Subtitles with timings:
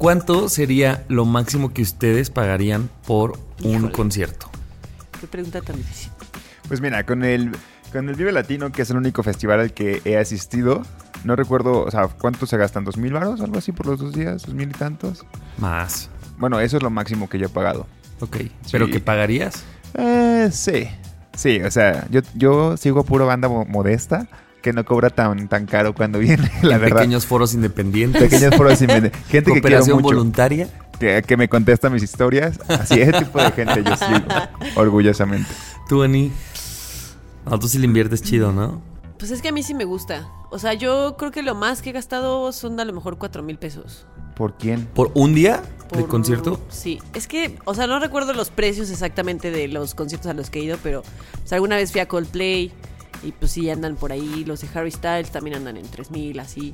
[0.00, 3.92] ¿Cuánto sería lo máximo que ustedes pagarían por un Híjole.
[3.92, 4.48] concierto?
[5.20, 6.10] Qué pregunta tan difícil.
[6.68, 7.52] Pues mira, con el,
[7.92, 10.84] con el Vive Latino, que es el único festival al que he asistido,
[11.24, 12.86] no recuerdo, o sea, ¿cuánto se gastan?
[12.86, 13.42] ¿Dos mil varos?
[13.42, 15.26] Algo así por los dos días, dos mil y tantos.
[15.58, 16.08] Más.
[16.38, 17.86] Bueno, eso es lo máximo que yo he pagado.
[18.20, 18.38] Ok.
[18.72, 19.64] ¿Pero qué pagarías?
[19.98, 20.88] Eh, sí.
[21.36, 24.28] Sí, o sea, yo, yo sigo puro banda mo- modesta
[24.60, 26.96] que no cobra tan, tan caro cuando viene, la En verdad.
[26.98, 28.22] Pequeños foros independientes.
[28.22, 29.12] Pequeños foros vender.
[29.28, 30.00] Gente que quiero mucho.
[30.00, 30.68] voluntaria.
[30.98, 32.58] Que, que me contesta mis historias.
[32.68, 34.26] Así, ese tipo de gente yo sigo.
[34.76, 35.48] Orgullosamente.
[35.88, 36.30] Tú, Ani.
[37.46, 38.82] No, tú sí le inviertes chido, ¿no?
[39.18, 40.28] Pues es que a mí sí me gusta.
[40.50, 43.42] O sea, yo creo que lo más que he gastado son a lo mejor cuatro
[43.42, 44.06] mil pesos.
[44.36, 44.86] ¿Por quién?
[44.86, 46.60] ¿Por un día de Por- concierto?
[46.68, 46.98] Sí.
[47.14, 50.60] Es que, o sea, no recuerdo los precios exactamente de los conciertos a los que
[50.60, 51.02] he ido, pero
[51.38, 52.72] pues, alguna vez fui a Coldplay
[53.22, 54.44] y pues sí andan por ahí.
[54.44, 56.72] Los de Harry Styles también andan en tres mil, así.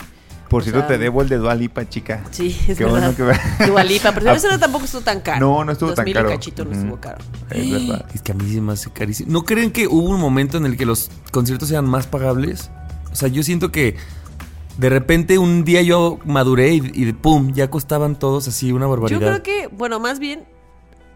[0.49, 2.23] Por O cierto, sea, te debo el de Dualipa, chica.
[2.31, 3.13] Sí, es Qué verdad.
[3.15, 5.41] bueno que- Dua Lipa, pero eso no tampoco estuvo tan caro.
[5.45, 6.29] No, no estuvo tan 2000 y caro.
[6.29, 7.19] cachito no estuvo caro.
[7.51, 8.07] Es verdad.
[8.15, 9.33] Es que a mí se me hace carísimo.
[9.33, 12.71] ¿No creen que hubo un momento en el que los conciertos sean más pagables?
[13.11, 13.97] O sea, yo siento que
[14.79, 18.91] de repente un día yo maduré y, y pum, ya costaban todos así una Yo
[18.91, 19.19] barbaridad.
[19.21, 20.45] creo que, bueno, más bien,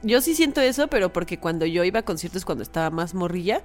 [0.03, 3.62] yo sí siento eso, pero porque cuando yo iba a conciertos cuando estaba más morrilla,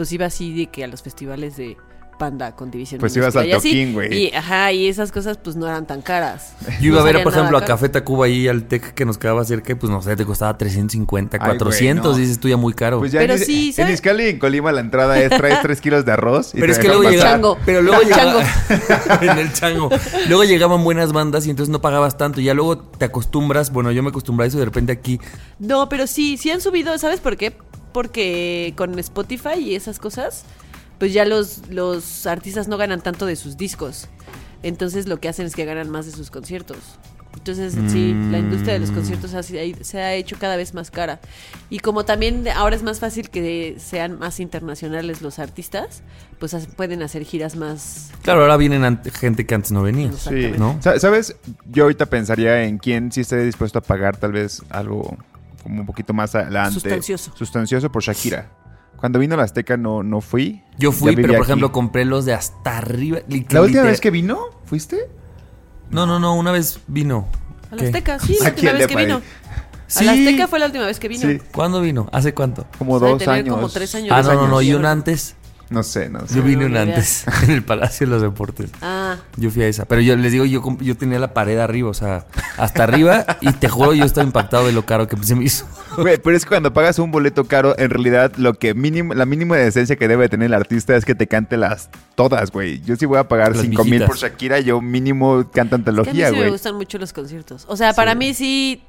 [0.00, 1.76] pues iba así de que a los festivales de
[2.18, 4.14] Panda con División Pues ibas al y toquín, güey.
[4.28, 6.54] Y, ajá, y esas cosas pues no eran tan caras.
[6.80, 7.64] Yo iba No a ver, por ejemplo, a.
[7.66, 10.56] Café Tacuba ahí al Tec que nos quedaba cerca y pues no sé, te costaba
[10.56, 12.18] 350, Ay, güey, 400, no.
[12.18, 12.98] dices tú ya muy caro.
[12.98, 13.88] Pues ya Pero en, sí, en
[14.20, 16.54] y en Colima la entrada es traes 3 kilos de arroz.
[16.54, 17.58] y pero te es que luego llegaba, Chango.
[17.66, 18.40] pero luego Chango.
[18.40, 19.90] llegaba en el chango.
[20.28, 22.40] Luego llegaban buenas bandas y entonces no pagabas tanto.
[22.40, 25.20] Ya luego te acostumbras, bueno, yo me acostumbré a eso y de repente aquí
[25.58, 27.56] No, pero sí, sí han subido, ¿sabes por qué?
[27.92, 30.44] Porque con Spotify y esas cosas,
[30.98, 34.08] pues ya los, los artistas no ganan tanto de sus discos.
[34.62, 36.78] Entonces lo que hacen es que ganan más de sus conciertos.
[37.32, 40.90] Entonces, sí, la industria de los conciertos ha sido- se ha hecho cada vez más
[40.90, 41.20] cara.
[41.70, 46.02] Y como también ahora es más fácil que sean más internacionales los artistas,
[46.40, 48.10] pues pueden hacer giras más...
[48.22, 50.10] Claro, ahora vienen gente que antes no venía.
[50.12, 50.52] Sí.
[50.58, 50.76] ¿No?
[50.82, 51.36] Sa- ¿Sabes?
[51.70, 55.16] Yo ahorita pensaría en quién sí estaría dispuesto a pagar tal vez algo
[55.62, 56.74] como un poquito más adelante.
[56.74, 57.32] Sustancioso.
[57.34, 58.50] Sustancioso por Shakira.
[58.96, 60.62] Cuando vino la Azteca no, no fui.
[60.78, 63.20] Yo fui, pero por ejemplo compré los de hasta arriba.
[63.50, 64.38] ¿La última vez que vino?
[64.64, 65.08] ¿Fuiste?
[65.90, 67.26] No, no, no, una vez vino.
[67.70, 67.82] A la.
[67.84, 69.20] Azteca, sí, la última vez que vino.
[69.20, 69.96] París.
[69.96, 70.26] A la Sí.
[70.26, 71.28] Azteca fue la última vez que vino.
[71.28, 71.40] Sí.
[71.52, 72.08] ¿Cuándo vino?
[72.12, 72.66] ¿Hace cuánto?
[72.78, 73.54] Como O sea, de dos años.
[73.56, 74.10] como tres años.
[74.12, 75.34] Ah, no, no, no, y un antes.
[75.70, 76.34] No sé, no sé.
[76.34, 78.70] Yo vine no, un no antes en el Palacio de los Deportes.
[78.82, 79.84] Ah, Yo fui a esa.
[79.84, 82.26] Pero yo les digo, yo, yo tenía la pared arriba, o sea,
[82.58, 83.24] hasta arriba.
[83.40, 85.66] y te juro, yo estaba impactado de lo caro que se me hizo.
[85.96, 89.26] Güey, pero es que cuando pagas un boleto caro, en realidad lo que mínimo, la
[89.26, 92.80] mínima decencia que debe tener el artista es que te cante las todas, güey.
[92.82, 95.90] Yo sí voy a pagar Las 5 mil por Shakira, yo mínimo canto es que
[95.90, 96.50] a mí antología, sí me güey.
[96.50, 97.64] gustan mucho los conciertos.
[97.68, 98.82] O sea, para mí sí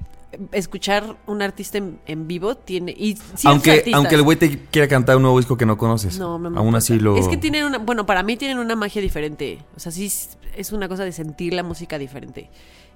[0.51, 4.87] escuchar un artista en, en vivo tiene y aunque, artistas- aunque el güey te quiera
[4.87, 6.17] cantar un nuevo disco que no conoces.
[6.19, 7.17] no, no me Aún así lo.
[7.17, 9.59] Es que tienen una, bueno, para mí tienen una magia diferente.
[9.75, 12.49] O sea, sí es- una cosa de sentir la música diferente.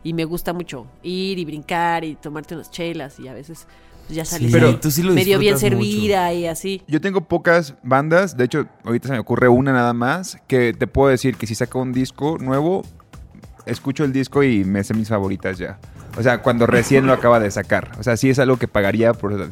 [0.03, 3.65] Y me gusta mucho ir y brincar y tomarte unas chelas y a veces
[4.07, 6.83] ya salís pero tú sí lo medio bien servida y así.
[6.87, 10.85] Yo tengo pocas bandas, de hecho, ahorita se me ocurre una nada más, que te
[10.85, 12.83] puedo decir que si saca un disco nuevo,
[13.65, 15.79] escucho el disco y me sé mis favoritas ya.
[16.17, 17.91] O sea, cuando recién lo acaba de sacar.
[17.99, 19.49] O sea, sí es algo que pagaría por...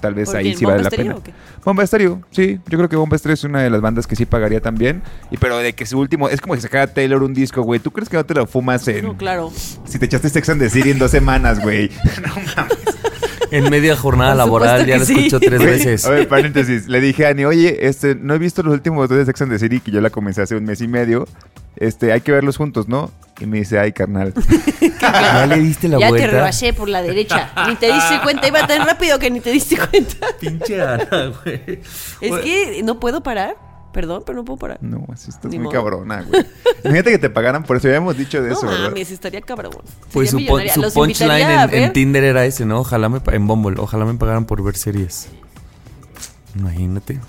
[0.00, 1.16] Tal vez ¿Por ahí sí vale ¿Bomba la pena.
[1.16, 1.32] o qué?
[1.64, 2.60] Bomba Estéreo, sí.
[2.68, 5.02] Yo creo que Bomba Estéreo es una de las bandas que sí pagaría también.
[5.32, 6.28] Y pero de que su último...
[6.28, 7.80] Es como si sacara Taylor un disco, güey.
[7.80, 9.04] ¿Tú crees que no te lo fumas en...
[9.04, 9.50] No, claro.
[9.84, 11.90] Si te echaste Sex and the City en dos semanas, güey?
[12.22, 12.87] no mames.
[13.50, 15.14] En media jornada laboral ya lo sí.
[15.14, 16.04] escucho tres veces.
[16.06, 16.88] A ver, paréntesis.
[16.88, 19.52] Le dije a Ani, oye, este, no he visto los últimos dos de Sex and
[19.52, 21.26] the City, que yo la comencé hace un mes y medio.
[21.76, 23.10] Este, hay que verlos juntos, ¿no?
[23.40, 24.34] Y me dice, ay, carnal.
[25.00, 26.26] ¿Ya le diste la ya te vuelta?
[26.28, 27.52] rebasé por la derecha.
[27.68, 30.26] Ni te diste cuenta, iba tan rápido que ni te diste cuenta.
[30.40, 31.80] Pinche Ana, güey.
[32.20, 33.67] Es que no puedo parar.
[33.92, 34.78] Perdón, pero no puedo parar.
[34.82, 35.72] No, así estás Ni muy modo.
[35.74, 36.44] cabrona, güey.
[36.84, 37.88] Imagínate que te pagaran por eso.
[37.88, 38.88] Ya habíamos dicho de No eso, ¿verdad?
[38.90, 39.72] mames, estaría cabrón.
[40.12, 40.38] Pues su,
[40.94, 41.92] punchline en.
[41.92, 42.80] Tinder era ese, ¿no?
[42.80, 45.28] Ojalá me pa- en Bumble, ojalá me pagaran por ver series.
[46.54, 47.20] Imagínate.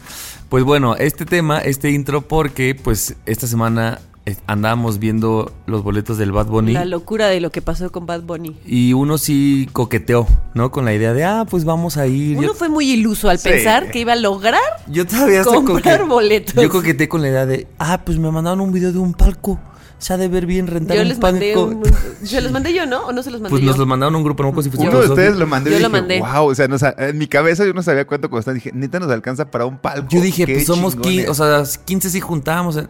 [0.50, 4.00] Pues bueno, este tema, este intro, porque pues esta semana
[4.48, 6.74] andábamos viendo los boletos del Bad Bunny.
[6.74, 8.58] La locura de lo que pasó con Bad Bunny.
[8.66, 10.72] Y uno sí coqueteó, ¿no?
[10.72, 12.38] Con la idea de, ah, pues vamos a ir.
[12.38, 13.50] Uno Yo, fue muy iluso al Sí.
[13.50, 16.56] pensar que iba a lograr yo todavía comprar coque- boletos.
[16.56, 19.60] Yo coqueteé con la idea de, ah, pues me mandaron un video de un palco.
[19.98, 21.34] Se ha de ver bien rentar Yo un les palco.
[21.34, 21.84] mandé un...
[22.26, 23.08] ¿Se los mandé yo, no?
[23.08, 23.68] ¿O no se los mandé Pues yo?
[23.68, 25.78] nos los mandaron un grupo, no me si Uno de ustedes lo mandó y Yo
[25.80, 26.20] dije, lo mandé.
[26.22, 28.56] wow, o sea, no sa- en mi cabeza yo no sabía cuánto costaba.
[28.56, 30.08] Dije, neta nos alcanza para un palco.
[30.10, 31.30] Yo dije, pues somos 15, chingones.
[31.42, 32.78] o sea, 15 sí juntábamos.
[32.78, 32.88] eh.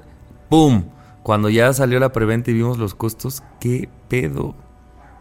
[0.50, 0.84] ¡Pum!
[1.30, 4.56] Cuando ya salió la preventa y vimos los costos, ¿qué pedo?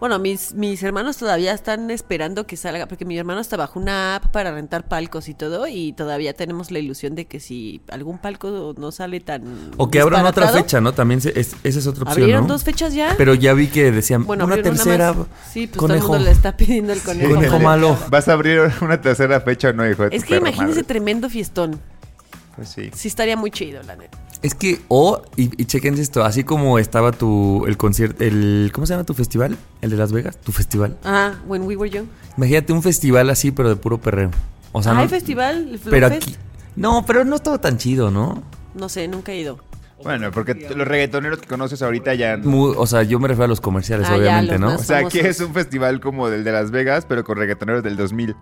[0.00, 4.16] Bueno, mis, mis hermanos todavía están esperando que salga, porque mi hermano está bajo una
[4.16, 8.16] app para rentar palcos y todo, y todavía tenemos la ilusión de que si algún
[8.16, 9.42] palco no sale tan.
[9.76, 10.94] O que abran otra fecha, ¿no?
[10.94, 12.54] También se- es- esa es otra opción, ¿Abrieron ¿no?
[12.54, 13.12] dos fechas ya?
[13.18, 15.14] Pero ya vi que decían bueno, una tercera.
[15.52, 16.06] Sí, pues conejo.
[16.06, 17.34] todo el mundo le está pidiendo el conejo.
[17.34, 17.98] Conejo malo.
[18.08, 20.84] ¿Vas a abrir una tercera fecha o no, hijo de Es tu que imagínese madre?
[20.84, 21.78] tremendo fiestón.
[22.58, 22.90] Pues sí.
[22.92, 24.18] Sí estaría muy chido, la neta.
[24.42, 28.84] Es que, o, y, y chequen esto, así como estaba tu, el concierto, el, ¿cómo
[28.86, 29.56] se llama tu festival?
[29.80, 30.96] El de Las Vegas, tu festival.
[31.04, 32.06] Ah, When We Were Young.
[32.36, 34.30] Imagínate un festival así, pero de puro perreo.
[34.72, 36.34] O sea, ah, no, hay festival, el pero aquí,
[36.76, 38.42] no, pero no estaba tan chido, ¿no?
[38.74, 39.58] No sé, nunca he ido.
[40.02, 42.36] Bueno, porque los reggaetoneros que conoces ahorita ya...
[42.36, 44.76] Muy- o sea, yo me refiero a los comerciales, Ah, ya, obviamente, los ¿no?
[44.76, 45.40] O sea, aquí famosos.
[45.42, 48.36] es un festival como del de Las Vegas, pero con reggaetoneros del 2000.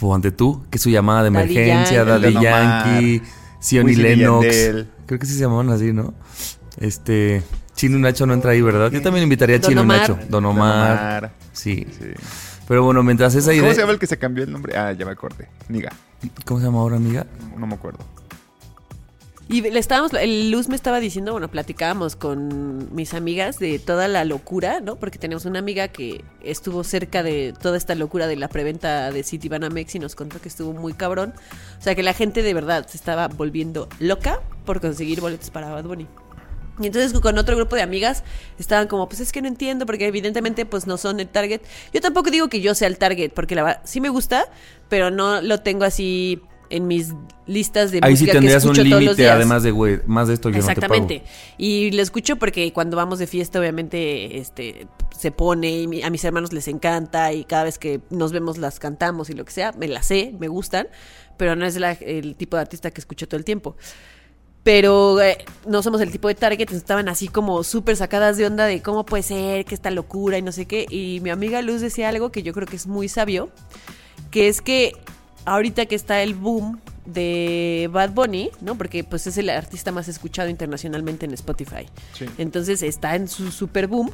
[0.00, 2.04] Ponte tú, que es su llamada de Daddy emergencia.
[2.04, 3.22] Daddy Yankee,
[3.60, 4.46] Sion y Lennox.
[4.46, 4.88] Yandel.
[5.06, 6.14] Creo que sí se llamaban así, ¿no?
[6.78, 7.42] Este,
[7.74, 8.90] Chino Nacho no entra ahí, ¿verdad?
[8.90, 10.00] Yo también invitaría a Don Chino Omar.
[10.00, 10.18] Nacho.
[10.28, 11.32] Don Omar.
[11.52, 11.86] Sí.
[11.98, 12.06] Sí.
[12.66, 13.62] Pero bueno, mientras esa idea...
[13.62, 14.76] ¿Cómo se llama el que se cambió el nombre?
[14.76, 15.48] Ah, ya me acordé.
[15.68, 15.92] Niga.
[16.44, 17.24] ¿Cómo se llama ahora, amiga?
[17.52, 18.00] No, no me acuerdo.
[19.48, 20.10] Y le estábamos,
[20.50, 24.96] Luz me estaba diciendo, bueno, platicábamos con mis amigas de toda la locura, ¿no?
[24.96, 29.22] Porque tenemos una amiga que estuvo cerca de toda esta locura de la preventa de
[29.22, 31.32] City Banamex y nos contó que estuvo muy cabrón.
[31.78, 35.70] O sea, que la gente de verdad se estaba volviendo loca por conseguir boletos para
[35.70, 36.08] Bad Bunny.
[36.80, 38.24] Y entonces con otro grupo de amigas
[38.58, 41.60] estaban como, pues es que no entiendo, porque evidentemente pues no son el target.
[41.92, 44.50] Yo tampoco digo que yo sea el target, porque la verdad sí me gusta,
[44.88, 47.14] pero no lo tengo así en mis
[47.46, 49.32] listas de Ahí sí música que tendrías un escucho todos los días.
[49.34, 51.18] además de, güey, más de esto yo Exactamente.
[51.18, 54.86] no te Y lo escucho porque cuando vamos de fiesta, obviamente, este
[55.16, 58.78] se pone y a mis hermanos les encanta y cada vez que nos vemos las
[58.78, 60.88] cantamos y lo que sea, me las sé, me gustan,
[61.38, 63.76] pero no es la- el tipo de artista que escucho todo el tiempo.
[64.62, 68.64] Pero eh, no somos el tipo de target, estaban así como súper sacadas de onda
[68.66, 70.86] de cómo puede ser, que esta locura y no sé qué.
[70.90, 73.48] Y mi amiga Luz decía algo que yo creo que es muy sabio,
[74.32, 74.92] que es que
[75.46, 78.76] ahorita que está el boom de Bad Bunny, ¿no?
[78.76, 81.86] Porque pues es el artista más escuchado internacionalmente en Spotify.
[82.12, 82.26] Sí.
[82.36, 84.10] Entonces está en su super boom.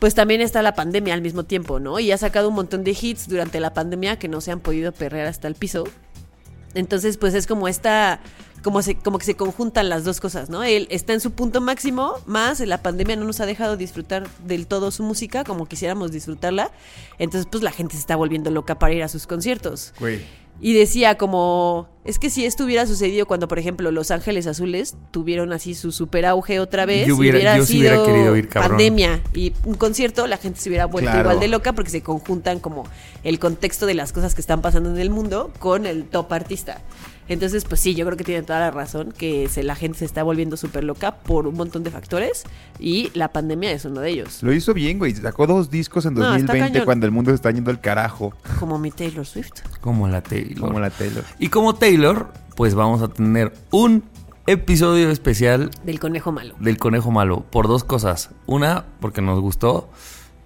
[0.00, 2.00] Pues también está la pandemia al mismo tiempo, ¿no?
[2.00, 4.92] Y ha sacado un montón de hits durante la pandemia que no se han podido
[4.92, 5.84] perrear hasta el piso.
[6.74, 8.20] Entonces, pues es como esta,
[8.62, 10.62] como, se, como que se conjuntan las dos cosas, ¿no?
[10.62, 14.66] Él está en su punto máximo, más la pandemia no nos ha dejado disfrutar del
[14.66, 16.70] todo su música como quisiéramos disfrutarla.
[17.18, 19.94] Entonces, pues la gente se está volviendo loca para ir a sus conciertos.
[20.00, 20.24] Güey.
[20.60, 24.94] Y decía como, es que si esto hubiera sucedido cuando, por ejemplo, Los Ángeles Azules
[25.10, 28.70] tuvieron así su super auge otra vez, Yo hubiera- yo sido hubiera querido ir, cabrón.
[28.70, 31.28] pandemia y un concierto, la gente se hubiera vuelto Claro.
[31.28, 32.84] igual de loca porque se conjuntan como
[33.24, 36.80] el contexto de las cosas que están pasando en el mundo con el top artista.
[37.28, 40.04] Entonces, pues sí, yo creo que tiene toda la razón que se, la gente se
[40.04, 42.44] está volviendo súper loca por un montón de factores
[42.78, 44.42] y la pandemia es uno de ellos.
[44.42, 45.14] Lo hizo bien, güey.
[45.14, 46.84] Sacó dos discos en No, está 2020 cañón.
[46.84, 48.34] cuando el mundo se está yendo al carajo.
[48.60, 49.52] Como mi Taylor Swift.
[49.80, 50.58] Como la Taylor.
[50.68, 51.24] Como la Taylor.
[51.38, 54.04] Y como Taylor, pues vamos a tener un
[54.46, 56.54] episodio especial Del conejo malo.
[56.60, 58.30] del Conejo Malo por dos cosas.
[58.46, 59.88] Una, porque nos gustó.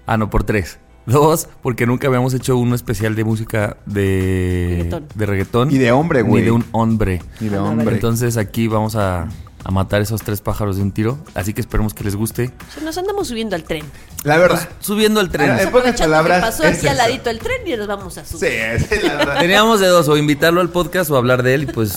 [0.06, 0.78] Ah, no, por tres.
[1.08, 5.04] Dos, porque nunca habíamos hecho uno especial de música de Reggaetón.
[5.14, 5.70] de reggaetón.
[5.72, 6.44] Y de hombre, Ni güey.
[6.44, 7.22] de un hombre.
[7.40, 7.94] Ni de Ah, hombre.
[7.94, 9.26] Entonces aquí vamos a,
[9.64, 11.18] a matar esos tres pájaros de un tiro.
[11.34, 12.52] Así que esperemos que les guste.
[12.68, 13.84] O sea, nos andamos subiendo al tren.
[14.24, 14.68] la verdad.
[14.80, 15.58] Subiendo al tren.
[15.58, 18.38] En pocas palabras, pasó es aquí al ladito el tren y nos vamos a Sí,
[18.38, 18.52] subir.
[18.52, 19.40] esa es la verdad.
[19.40, 21.94] Teníamos de dos, o invitarlo al podcast o hablar de él y pues,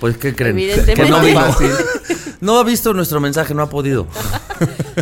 [0.00, 0.58] pues ¿qué creen?
[0.58, 1.02] Evidentemente.
[1.04, 1.40] Que no vino.
[1.40, 1.70] Fácil.
[2.42, 4.08] No ha visto nuestro mensaje, no ha podido.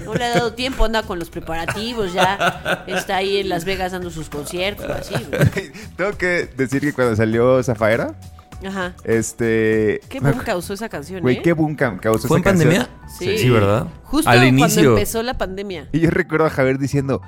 [0.04, 3.92] No le ha dado tiempo, anda con los preparativos, ya está ahí en Las Vegas
[3.92, 5.14] dando sus conciertos, así.
[5.14, 5.72] güey.
[5.96, 8.14] Tengo que decir que cuando salió Zafaera,
[8.66, 8.94] Ajá.
[9.04, 10.00] Este.
[10.08, 11.42] ¿Qué me- boom causó esa canción, Güey, eh?
[11.42, 12.68] qué boom ca- causó ¿Fue en esa canción.
[12.86, 13.38] pandemia?
[13.38, 13.48] Sí.
[13.50, 13.86] ¿verdad?
[14.04, 14.90] Justo Al cuando inicio.
[14.90, 15.88] empezó la pandemia.
[15.92, 17.22] Y yo recuerdo a Javier diciendo,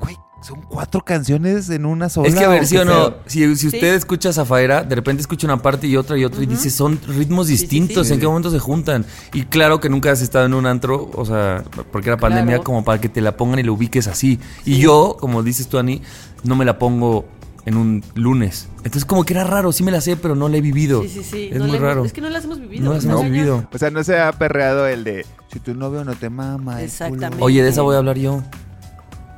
[0.00, 2.28] güey, son cuatro canciones en una sola.
[2.28, 5.20] Es que a ver, sí o no, pedo?" si, si usted escucha Zafaera, de repente
[5.20, 8.14] escucha una parte y otra y otra y dice, son ritmos Sí, sí, distintos, sí.
[8.14, 9.04] ¿en qué momento se juntan?
[9.34, 12.64] Y claro que nunca has estado en un antro, o sea, porque era pandemia, Claro.
[12.64, 14.40] como para que te la pongan y la ubiques así.
[14.64, 16.00] Y yo, como dices tú, Ani,
[16.42, 17.26] no me la pongo
[17.66, 18.68] en un lunes.
[18.78, 21.02] Entonces como que era raro, sí me la sé, pero no la he vivido.
[21.02, 21.48] Sí, sí, sí.
[21.52, 22.04] Es No muy hemos- raro.
[22.04, 22.84] Es que no las hemos vivido.
[22.84, 23.68] No las está hemos vivido.
[23.72, 26.72] O sea, no se ha perreado el de, si tu novio no te mama.
[26.72, 26.84] el culo".
[26.84, 27.36] Exactamente.
[27.44, 28.42] Oye, de esa voy a hablar yo.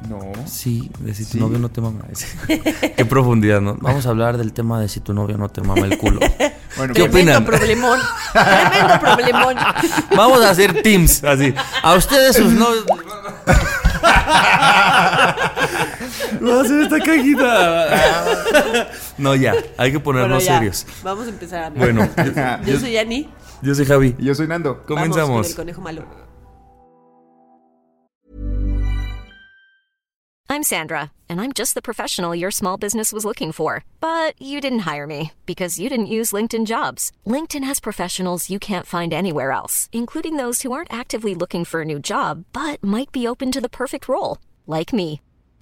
[0.09, 0.19] No.
[0.47, 1.39] Sí, de si tu Sí.
[1.39, 2.01] novio no te mama.
[2.97, 3.77] Qué profundidad, ¿no?
[3.81, 6.21] Vamos a hablar del tema de si tu novio no te mama el culo.
[6.75, 7.45] Bueno, ¿Qué pues, Tremendo opinan?
[7.45, 7.99] problemón.
[8.33, 9.57] Tremendo problemón.
[10.17, 11.53] Vamos a hacer teams, así.
[11.83, 12.87] A ustedes sus novios.
[16.43, 18.89] Va a hacer esta cajita.
[19.19, 20.55] No, ya, hay que ponernos ya.
[20.59, 20.87] serios.
[21.03, 21.73] Vamos a empezar.
[21.75, 22.09] Bueno,
[22.67, 22.93] Yo soy
[23.63, 24.17] yo soy Javi.
[24.19, 24.75] Y yo soy Nando.
[24.75, 25.51] Vamos con Comenzamos.
[25.51, 26.05] el conejo malo.
[30.49, 33.85] I'm Sandra, and I'm just the professional your small business was looking for.
[34.01, 37.11] But you didn't hire me because you didn't use LinkedIn jobs.
[37.27, 41.81] LinkedIn has professionals you can't find anywhere else, including those who aren't actively looking for
[41.81, 45.21] a new job but might be open to the perfect role, like me.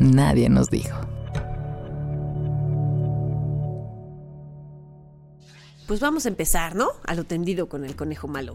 [0.00, 0.96] Nadie nos dijo.
[5.86, 6.88] Pues vamos a empezar, ¿no?
[7.04, 8.54] A lo tendido con el conejo malo.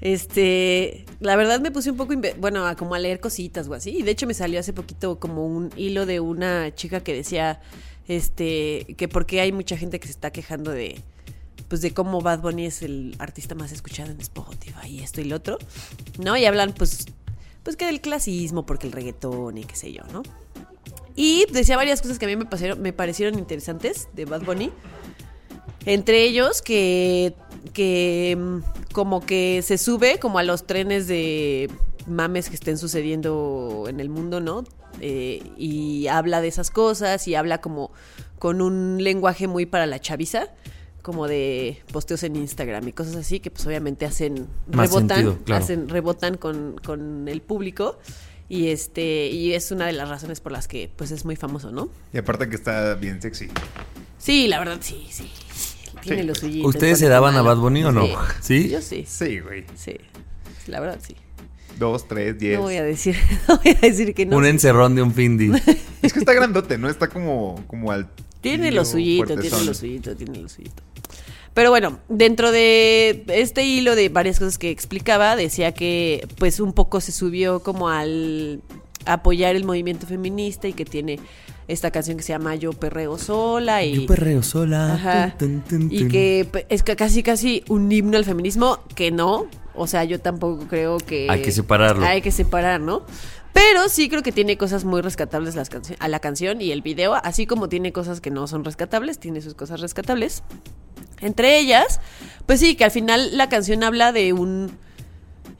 [0.00, 3.98] Este, la verdad me puse un poco, bueno, a como a leer cositas o así.
[3.98, 7.60] Y de hecho me salió hace poquito como un hilo de una chica que decía,
[8.08, 11.00] este, que porque hay mucha gente que se está quejando de,
[11.68, 15.24] pues de cómo Bad Bunny es el artista más escuchado en Spotify y esto y
[15.24, 15.58] lo otro,
[16.18, 16.36] ¿no?
[16.36, 17.06] Y hablan, pues,
[17.62, 20.22] pues que del clasismo, porque el reggaetón y qué sé yo, ¿no?
[21.20, 24.70] Y decía varias cosas que a mí me, pasaron- me parecieron interesantes de Bad Bunny.
[25.84, 27.34] Entre ellos que,
[27.72, 28.58] que mm,
[28.92, 31.70] como que se sube como a los trenes de
[32.06, 34.62] mames que estén sucediendo en el mundo, ¿no?
[35.00, 37.90] Eh, y habla de esas cosas y habla como
[38.38, 40.46] con un lenguaje muy para la chaviza,
[41.02, 45.38] como de posteos en Instagram y cosas así que pues obviamente hacen Más rebotan, sentido,
[45.44, 45.64] claro.
[45.64, 47.98] hacen rebotan con, con el público
[48.48, 51.70] y este y es una de las razones por las que pues es muy famoso,
[51.70, 51.90] ¿no?
[52.12, 53.48] Y aparte que está bien sexy.
[54.18, 55.30] Sí, la verdad sí, sí.
[56.02, 56.40] Tiene Sí, lo pues.
[56.40, 56.68] suyito.
[56.68, 57.42] ¿Ustedes se daban a.
[57.42, 58.06] Bad Bunny o no?
[58.06, 58.12] Sí.
[58.40, 58.68] ¿Sí?
[58.68, 59.04] Yo sí.
[59.06, 59.64] Sí, güey.
[59.76, 59.96] Sí.
[60.66, 61.16] La verdad sí.
[61.78, 62.56] Dos, tres, diez.
[62.56, 63.16] No voy a decir,
[63.48, 64.36] no voy a decir que no.
[64.36, 65.50] Un encerrón de un Findi.
[66.02, 66.88] Es que está grandote, ¿no?
[66.88, 68.08] Está como, como al.
[68.40, 70.82] Tiene lo suyito, tiene lo suyito, tiene lo suyito.
[71.58, 76.72] Pero bueno, dentro de este hilo de varias cosas que explicaba, decía que pues un
[76.72, 78.62] poco se subió como al
[79.06, 81.18] apoyar el movimiento feminista y que tiene
[81.66, 84.94] esta canción que se llama Yo perreo sola y Yo perreo sola.
[84.94, 85.34] Ajá.
[85.36, 89.48] Tun, tun, tun, Y que es que casi casi un himno al feminismo, que no.
[89.74, 91.26] O sea, yo tampoco creo que...
[91.28, 92.06] Hay que separarlo.
[92.06, 93.02] Hay que separar, ¿no?
[93.52, 97.14] Pero sí creo que tiene cosas muy rescatables las a la canción y el video,
[97.14, 100.42] así como tiene cosas que no son rescatables, tiene sus cosas rescatables.
[101.20, 102.00] Entre ellas,
[102.46, 104.78] pues sí, que al final la canción habla de un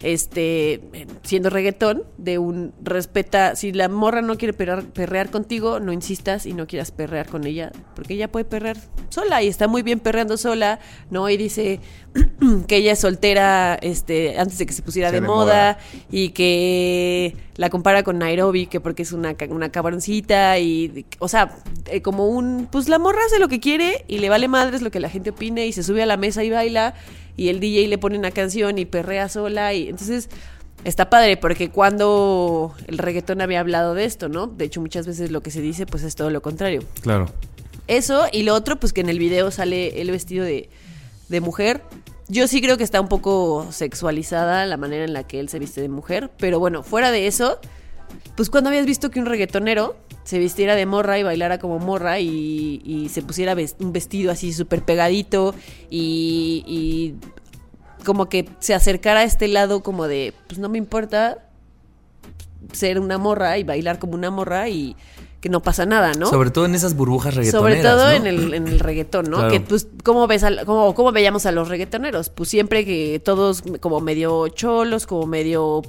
[0.01, 0.81] este,
[1.23, 6.47] siendo reggaetón, de un respeta, si la morra no quiere perrear, perrear contigo, no insistas
[6.47, 8.77] y no quieras perrear con ella, porque ella puede perrear
[9.09, 10.79] sola y está muy bien perreando sola,
[11.11, 11.29] ¿no?
[11.29, 11.81] Y dice
[12.69, 15.79] que ella es soltera este, antes de que se pusiera de, moda, moda.
[16.11, 21.57] y que la compara con Nairobi, que porque es una, una cabroncita y, o sea,
[21.87, 24.93] eh, como un, pues la morra hace lo que quiere y le vale madres lo
[24.93, 26.95] que la gente opine y se sube a la mesa y baila
[27.39, 30.29] y el DJ le pone una canción y perrea sola y entonces
[30.85, 34.49] está padre porque cuando el reggaetón había hablado de esto, ¿no?
[34.49, 36.83] De hecho muchas veces lo que se dice pues es todo lo contrario.
[37.01, 37.31] Claro.
[37.87, 40.69] Eso y lo otro pues que en el video sale el vestido de,
[41.29, 41.83] de mujer.
[42.27, 45.61] Yo sí creo que está un poco sexualizada la manera en la que él se
[45.61, 47.61] viste de mujer, pero bueno, fuera de eso,
[48.35, 49.97] pues cuando habías visto que un reggaetonero
[50.29, 54.53] se vistiera de morra y bailara como morra y, y se pusiera un vestido así
[54.53, 55.55] súper pegadito
[55.89, 57.15] y, y
[58.05, 61.39] como que se acercara a este lado como de, pues no me importa
[62.73, 64.97] ser una morra y bailar como una morra y
[65.41, 66.27] que no pasa nada, ¿no?
[66.29, 67.83] Sobre todo en esas burbujas Sobre reggaetoneras.
[67.97, 68.11] todo ¿no?
[68.11, 69.37] en, el, en el reggaetón, ¿no?
[69.39, 69.53] Claro.
[69.53, 72.29] Que pues, ¿cómo ves al- cómo, cómo veíamos a los reggaetoneros?
[72.29, 75.83] Pues siempre que todos como medio cholos, como medio,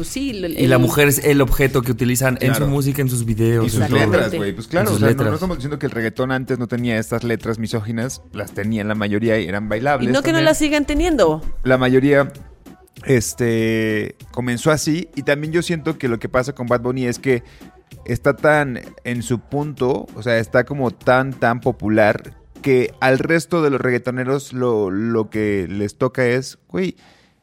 [0.00, 0.30] pues sí.
[0.30, 3.66] el- Y la mujer es el objeto que utilizan en su música, en sus videos.
[3.66, 4.52] Y sus letras, güey.
[4.54, 7.58] Pues claro, o sea, no, estamos diciendo que el reggaetón antes no tenía estas letras
[7.58, 10.12] misóginas, las tenían la mayoría y eran Y bailables.
[10.12, 11.42] no que no las sigan teniendo.
[11.64, 12.32] La mayoría
[13.04, 17.18] este comenzó así y también yo siento que lo que pasa con Bad Bunny es
[17.18, 17.42] que
[18.04, 23.62] está tan en su punto, o sea, está como tan tan popular que al resto
[23.62, 26.96] de los reggaetoneros lo, lo que les toca es, güey,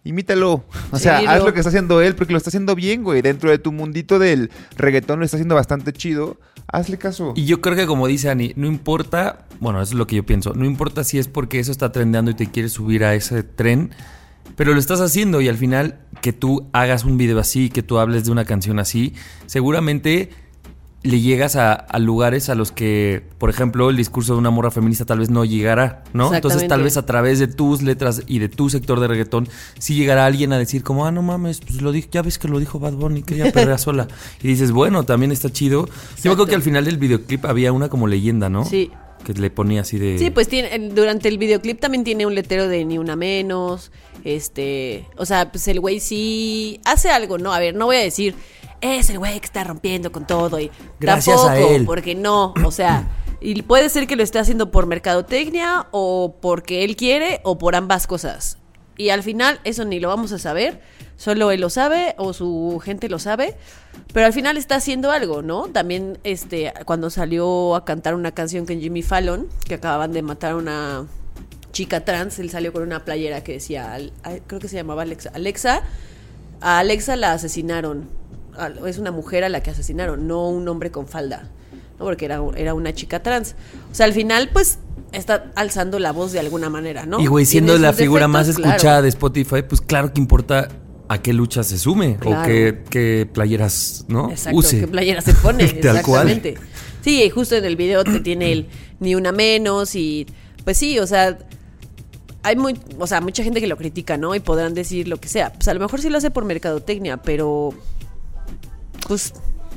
[0.04, 0.64] imítalo.
[0.92, 3.04] O Sí, sea, haz lo- lo que está haciendo él porque lo está haciendo bien,
[3.04, 3.22] güey.
[3.22, 6.38] Dentro de tu mundito del reggaetón lo está haciendo bastante chido.
[6.72, 7.34] Hazle caso.
[7.36, 10.26] Y yo creo que como dice Ani, no importa, bueno, eso es lo que yo
[10.26, 13.44] pienso, no importa si es porque eso está trendeando y te quieres subir a ese
[13.44, 13.92] tren,
[14.58, 18.00] pero lo estás haciendo y al final que tú hagas un video así, que tú
[18.00, 19.14] hables de una canción así,
[19.46, 20.30] seguramente
[21.04, 24.72] le llegas a, a lugares a los que, por ejemplo, el discurso de una morra
[24.72, 26.34] feminista tal vez no llegará, ¿no?
[26.34, 29.48] Entonces tal vez a través de tus letras y de tu sector de reggaetón,
[29.80, 32.48] sí llegará alguien a decir como, ah, no mames, pues lo dije, ya ves que
[32.48, 34.08] lo dijo Bad Bunny, que ella perrea sola.
[34.42, 35.86] Y dices, bueno, también está chido.
[35.86, 36.46] Yo me acuerdo Exacto.
[36.48, 38.66] que al final del videoclip había una como leyenda, ¿no?
[38.66, 38.92] Sí.
[39.24, 40.18] Que le ponía así de...
[40.18, 43.92] Sí, pues tiene, durante el videoclip también tiene un letrero de ni una menos.
[44.24, 47.54] Este, o sea, pues el güey sí hace algo, ¿no?
[47.54, 48.36] A ver, no voy a decir,
[48.82, 51.86] es el güey que está rompiendo con todo y Gracias a tampoco, él.
[51.86, 53.08] porque no, o sea,
[53.42, 57.76] y puede ser que lo esté haciendo por mercadotecnia o porque él quiere o por
[57.76, 58.58] ambas cosas.
[58.98, 60.82] Y al final eso ni lo vamos a saber,
[61.18, 63.56] solo él lo sabe o su gente lo sabe,
[64.12, 65.68] pero al final está haciendo algo, ¿no?
[65.68, 70.54] También este cuando salió a cantar una canción con Jimmy Fallon, que acababan de matar
[70.54, 71.06] a una
[71.72, 74.00] chica trans, él salió con una playera que decía,
[74.48, 75.84] creo que se llamaba Alexa, Alexa,
[76.60, 78.10] a Alexa la asesinaron,
[78.86, 81.50] es una mujer a la que asesinaron, no un hombre con falda,
[82.00, 82.06] ¿no?
[82.06, 83.56] porque era, era una chica trans.
[83.92, 84.80] O sea, al final, pues,
[85.12, 87.20] está alzando la voz de alguna manera, ¿no?
[87.20, 89.02] Y güey, siendo la figura más escuchada claro.
[89.04, 90.70] de Spotify, pues claro que importa
[91.10, 94.30] a qué lucha se sume o qué, qué playeras, ¿no?
[94.30, 94.82] Exacto, Use.
[94.82, 96.30] qué playera se pone, Tal cual.
[96.30, 96.56] exactamente.
[97.02, 98.68] Sí, y justo en el video te tiene el
[99.00, 100.28] ni una menos y
[100.66, 101.38] pues sí, o sea,
[102.44, 104.36] hay muy, o sea, mucha gente que lo critica, ¿no?
[104.36, 105.54] Y podrán decir lo que sea.
[105.54, 107.74] Pues a lo mejor sí lo hace por mercadotecnia, pero
[109.08, 109.34] pues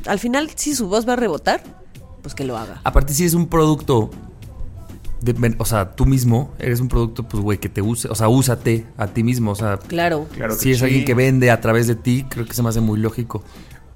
[0.06, 1.62] al final si su voz va a rebotar,
[2.22, 2.80] pues que lo haga.
[2.85, 4.11] Aparte, si es un producto,
[5.22, 8.28] de- o sea, tú mismo eres un producto, pues güey, que te use, o sea,
[8.28, 10.26] úsate a ti mismo, o sea, Claro.
[10.35, 10.85] Claro si es sí.
[10.85, 13.42] alguien que vende a través de ti, creo que se me hace muy lógico.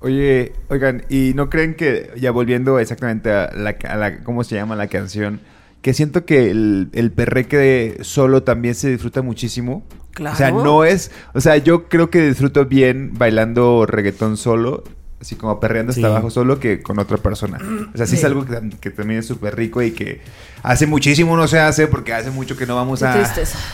[0.00, 4.54] Oye, oigan, ¿y no creen que, ya volviendo exactamente a la, a la- ¿cómo se
[4.56, 5.40] llama la canción?
[5.80, 9.82] Que siento que el, el perreque solo también se disfruta muchísimo.
[10.12, 10.34] Claro.
[10.34, 14.84] O sea, no es, o sea, yo creo que disfruto bien bailando reggaetón solo,
[15.24, 16.04] así como perreando hasta Sí.
[16.06, 17.58] abajo solo que con otra persona.
[17.94, 20.20] O sea, sí, es algo que, que también es súper rico y que
[20.62, 23.24] hace muchísimo no se hace porque hace mucho que no vamos a,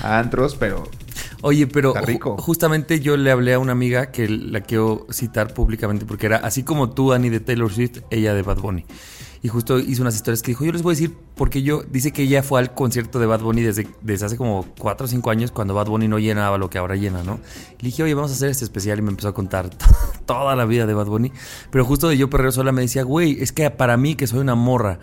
[0.02, 0.88] a antros, pero
[1.42, 2.36] Oye, pero Está rico.
[2.36, 6.36] ju- justamente yo le hablé a una amiga que la quiero citar públicamente porque era
[6.36, 8.84] así como tú, Annie, de Taylor Swift, ella de Bad Bunny.
[9.42, 12.12] Y justo hizo unas historias que dijo, yo les voy a decir porque yo, dice
[12.12, 13.86] que ella fue al concierto de Bad Bunny desde,
[14.24, 17.22] hace como 4 o 5 años cuando Bad Bunny no llenaba lo que ahora llena,
[17.22, 17.40] ¿no?
[17.78, 19.70] Le dije, oye, vamos a hacer este especial y me empezó a contar
[20.26, 21.32] toda la vida de Bad Bunny.
[21.70, 24.40] Pero justo de Yo Perreo Sola me decía, güey, es que para mí que soy
[24.40, 24.98] una morra,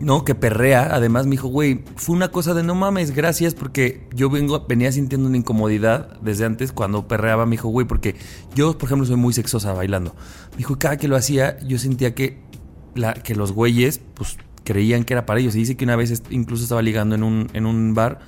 [0.00, 0.24] ¿no?
[0.24, 0.88] Que perrea.
[0.92, 4.92] Además me dijo, güey, fue una cosa de no mames, gracias, porque yo vengo, venía
[4.92, 7.46] sintiendo una incomodidad desde antes cuando perreaba.
[7.46, 8.14] Me dijo, güey, porque
[8.54, 10.14] yo, por ejemplo, soy muy sexosa bailando.
[10.52, 12.42] Me dijo, cada que lo hacía, yo sentía que,
[12.94, 15.54] la, que los güeyes, pues, creían que era para ellos.
[15.54, 18.20] Y dice que una vez incluso estaba ligando en un, en un bar,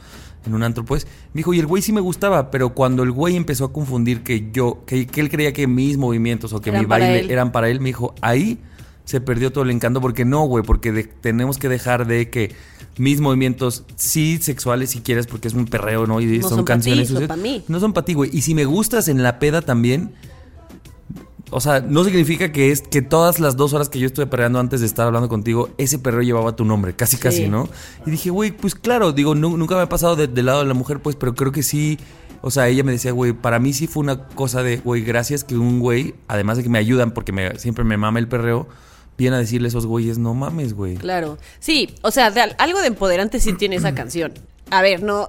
[0.46, 1.06] en un antro, pues.
[1.32, 4.22] Me dijo, y el güey sí me gustaba, pero cuando el güey empezó a confundir
[4.22, 7.30] que yo, que, que él creía que mis movimientos o que Eran mi baile él.
[7.30, 8.58] eran para él, me dijo, ahí
[9.04, 12.54] se perdió todo el encanto porque no, güey, porque de- tenemos que dejar de que
[12.98, 16.20] mis movimientos, sí sexuales si quieres, porque es un perreo, ¿no?
[16.20, 17.08] Y No son, son canciones.
[17.08, 17.62] ti, son mí.
[17.68, 18.30] No son para ti, güey.
[18.32, 20.12] Y si me gustas en la peda también,
[21.50, 24.58] o sea, no significa que es que todas las dos horas que yo estuve perreando
[24.58, 27.22] antes de estar hablando contigo, ese perreo llevaba tu nombre, casi, Sí.
[27.22, 27.68] casi, ¿no?
[28.04, 30.66] Y dije, güey, pues claro, digo, nu- nunca me ha pasado de- del lado de
[30.66, 31.98] la mujer, pues, pero creo que sí.
[32.42, 35.42] O sea, ella me decía, güey, para mí sí fue una cosa de, güey, gracias
[35.44, 38.68] que un güey, además de que me ayudan porque me, siempre me mama el perreo,
[39.18, 40.96] viene a decirle a esos güeyes, no mames, güey.
[40.96, 41.38] Claro.
[41.58, 44.32] Sí, o sea, de al- algo de empoderante sí tiene esa canción.
[44.70, 45.28] A ver, no,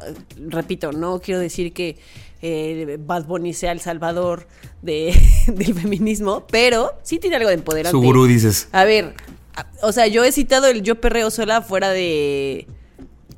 [0.49, 1.97] repito, no quiero decir que
[2.41, 4.47] eh, Bad Bunny sea el salvador
[4.81, 5.13] de,
[5.47, 7.91] del feminismo, pero sí tiene algo de empoderante.
[7.91, 8.69] Su gurú, dices.
[8.71, 9.13] A ver,
[9.55, 12.67] a- o sea, yo he citado el yo perreo sola fuera de...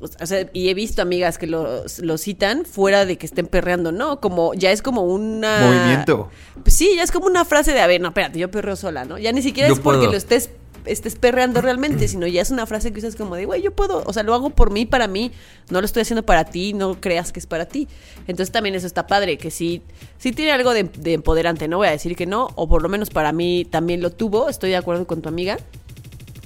[0.02, 3.92] O sea, y he visto amigas que lo, lo citan fuera de que estén perreando,
[3.92, 4.22] ¿no?
[4.22, 5.60] Como, ya es como una...
[5.60, 6.30] Movimiento.
[6.64, 9.04] Pues sí, ya es como una frase de, a ver, no, espérate, yo perreo sola,
[9.04, 9.18] ¿no?
[9.18, 10.12] Ya ni siquiera Yo es porque puedo.
[10.12, 10.52] lo estés
[10.86, 14.04] estés perreando realmente, sino ya es una frase que usas como de, güey, yo puedo,
[14.06, 15.32] o sea, lo hago por mí, para mí,
[15.70, 17.88] no lo estoy haciendo para ti, no creas que es para ti.
[18.28, 19.82] Entonces también eso está padre, que sí,
[20.18, 22.90] sí tiene algo de, de empoderante, no voy a decir que no, o por lo
[22.90, 25.58] menos para mí también lo tuvo, estoy de acuerdo con tu amiga,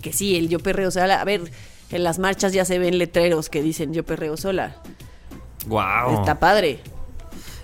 [0.02, 1.42] que sí, el yo perreo sola, a ver,
[1.92, 4.78] en las marchas ya se ven letreros que dicen yo perreo sola.
[5.68, 6.20] Wow.
[6.20, 6.80] Está padre.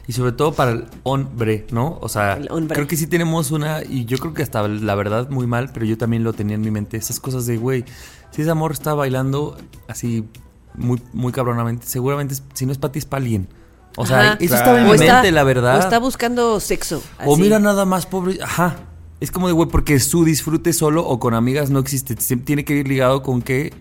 [0.10, 2.00] Y sobre todo para el hombre, ¿no?
[2.02, 2.74] O sea, El hombre.
[2.74, 5.86] creo que sí tenemos una, y yo creo que hasta la verdad muy mal, pero
[5.86, 7.86] yo también lo tenía en mi mente, esas cosas de, güey,
[8.32, 9.56] si ese amor está bailando
[9.88, 10.26] así
[10.74, 13.50] muy, muy cabronamente, seguramente es- si no es para ti es para alguien.
[13.98, 14.38] O sea, Ajá.
[14.40, 14.56] eso Claro.
[14.56, 15.76] estaba en O mi está- mente, la verdad.
[15.76, 17.04] O está buscando sexo.
[17.24, 18.78] O mira nada más pobre, ajá.
[19.20, 22.16] Es como de, güey, porque su disfrute solo o con amigas no existe.
[22.16, 23.74] Tiene que ir ligado con que...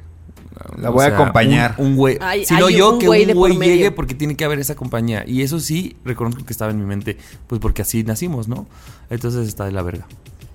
[0.76, 1.74] La o voy a acompañar.
[1.78, 2.18] Un, un güey.
[2.44, 4.58] Si no hay yo, un que güey un por güey llegue porque tiene que haber
[4.58, 5.24] esa compañía.
[5.26, 7.16] Y eso sí, reconozco que estaba en mi mente.
[7.46, 8.66] Pues porque así nacimos, ¿no?
[9.10, 10.06] Entonces está de la verga.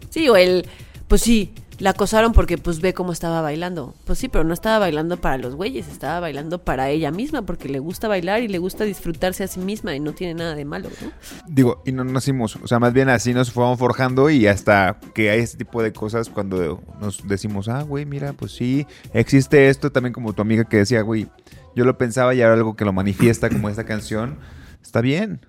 [0.10, 0.68] Sí, o el,
[1.08, 3.96] pues sí, la acosaron porque pues ve cómo estaba bailando.
[4.06, 7.70] Pues sí, pero no estaba bailando para los güeyes, estaba bailando para ella misma porque
[7.70, 10.66] le gusta bailar y le gusta disfrutarse a sí misma y no tiene nada de
[10.66, 11.12] malo, ¿no?
[11.48, 15.30] Digo, y no nacimos, o sea, más bien así nos fuimos forjando y hasta que
[15.30, 19.92] hay este tipo de cosas cuando nos decimos, ah, güey, mira, pues sí, existe esto,
[19.92, 21.28] también como tu amiga que decía, güey,
[21.76, 24.38] yo lo pensaba y ahora algo que lo manifiesta como esta canción,
[24.82, 25.42] está bien,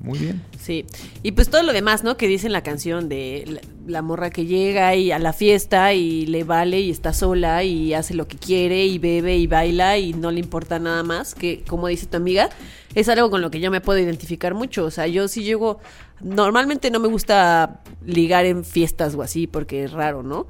[0.00, 0.42] muy bien.
[0.58, 0.86] Sí,
[1.22, 2.16] y pues todo lo demás, ¿no?
[2.16, 5.92] Que dice en la canción de la, la morra que llega y a la fiesta
[5.92, 9.98] y le vale y está sola y hace lo que quiere y bebe y baila
[9.98, 12.48] y no le importa nada más, que como dice tu amiga,
[12.94, 14.84] es algo con lo que yo me puedo identificar mucho.
[14.84, 15.80] O sea, yo sí llego,
[16.20, 20.46] normalmente no me gusta ligar en fiestas o así porque es raro, ¿no?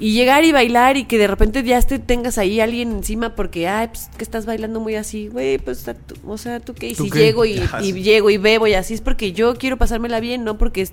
[0.00, 3.68] Y llegar y bailar y que de repente ya te tengas ahí alguien encima porque,
[3.68, 5.86] ay, pues que estás bailando muy así, güey, pues,
[6.26, 6.88] o sea, ¿tú qué?
[6.88, 7.18] Y ¿Tú si qué?
[7.18, 10.56] llego y, y llego y bebo y así es porque yo quiero pasármela bien, no
[10.58, 10.88] porque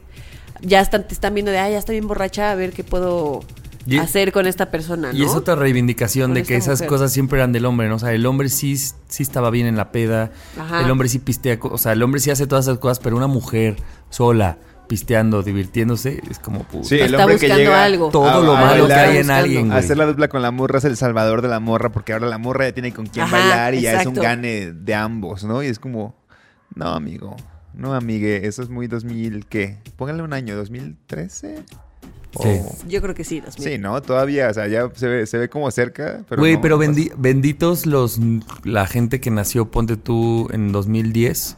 [0.62, 3.42] ya están, te están viendo de, ay, ya estoy bien borracha, a ver qué puedo
[3.86, 5.18] Y- hacer con esta persona, ¿no?
[5.18, 6.90] Y es otra reivindicación Con de que esas mujer.
[6.90, 7.96] cosas siempre eran del hombre, ¿no?
[7.96, 10.82] O sea, el hombre sí, sí estaba bien en la peda, Ajá.
[10.84, 13.28] el hombre sí pistea, o sea, el hombre sí hace todas esas cosas, pero una
[13.28, 13.78] mujer
[14.10, 16.88] sola, pisteando, divirtiéndose, es como puta.
[16.88, 18.10] Sí, el Está hombre que buscando llega algo.
[18.10, 19.78] Todo a- lo a malo que hay en alguien, güey.
[19.80, 22.38] Hacer la dupla con la morra es el salvador de la morra, porque ahora la
[22.38, 25.62] morra ya tiene con quién Ajá, bailar y ya es un gane de ambos, ¿no?
[25.64, 26.16] Y es como,
[26.76, 27.36] no, amigo,
[27.74, 29.78] no, amigue, eso es muy 2000, ¿qué?
[29.96, 31.64] Póngale un año, ¿2013?
[32.40, 32.50] Sí.
[32.50, 33.64] O- Yo creo que sí, 2000.
[33.68, 34.00] Sí, ¿no?
[34.02, 36.80] Todavía, o sea, ya se ve, se ve como cerca, pero Güey, no, pero no
[36.82, 36.92] pasa.
[36.92, 38.20] bendi- benditos los
[38.64, 41.58] la gente que nació, ponte tú, en 2010.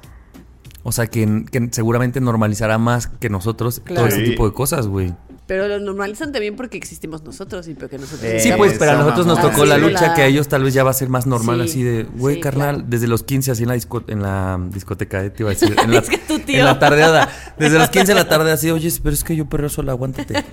[0.83, 4.01] O sea, que, que seguramente normalizará más que nosotros Claro.
[4.01, 4.31] todo este Sí.
[4.31, 5.13] tipo de cosas, güey.
[5.45, 8.95] Pero lo normalizan también porque existimos nosotros y porque nosotros Eh, Sí, pues, pero a
[8.95, 11.09] nosotros nos tocó la lucha la- que a ellos tal vez ya va a ser
[11.09, 12.87] más normal, Sí, así de, güey, sí, carnal, claro.
[12.89, 15.75] desde los 15 así en la, disco- en la discoteca, eh, te iba a decir.
[15.83, 16.59] En la, Es que tu tío.
[16.59, 17.29] En la tardeada.
[17.59, 20.43] Desde los 15 de la tarde así, oye, pero es que yo perreo sola, aguántate.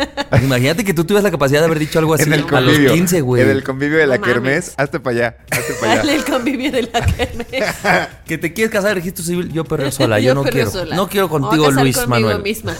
[0.43, 2.51] Imagínate que tú tuvieras la capacidad de haber dicho algo así en el a los
[2.73, 3.43] convivio, 15, güey.
[3.43, 6.01] En el convivio de la No kermés, hazte para allá, hazte para allá.
[6.03, 7.47] Dale el convivio de la kermés.
[8.27, 10.71] Que te quieres casar de registro civil, yo perreo sola, yo, no quiero.
[10.71, 10.97] sola.
[10.97, 12.43] No quiero a contigo, Luis conmigo Manuel.
[12.43, 12.75] misma.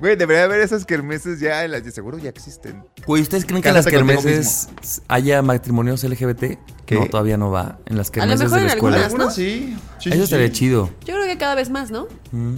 [0.00, 2.82] Güey, debería haber esas kermeses ya, en las de seguro ya existen.
[3.06, 4.68] Güey, ¿ustedes creen que en las kermeses
[5.08, 6.58] haya matrimonios LGBT?
[6.86, 6.94] ¿Qué?
[6.96, 7.78] No, todavía no va.
[7.86, 8.96] En las kermeses mejor de la en escuela.
[9.04, 9.30] algunas, ¿no?
[9.30, 9.76] sí.
[9.98, 10.52] sí, Eso sí, estaría sí.
[10.54, 10.90] chido.
[11.04, 12.08] Yo creo que cada vez más, ¿no?
[12.32, 12.54] Mm.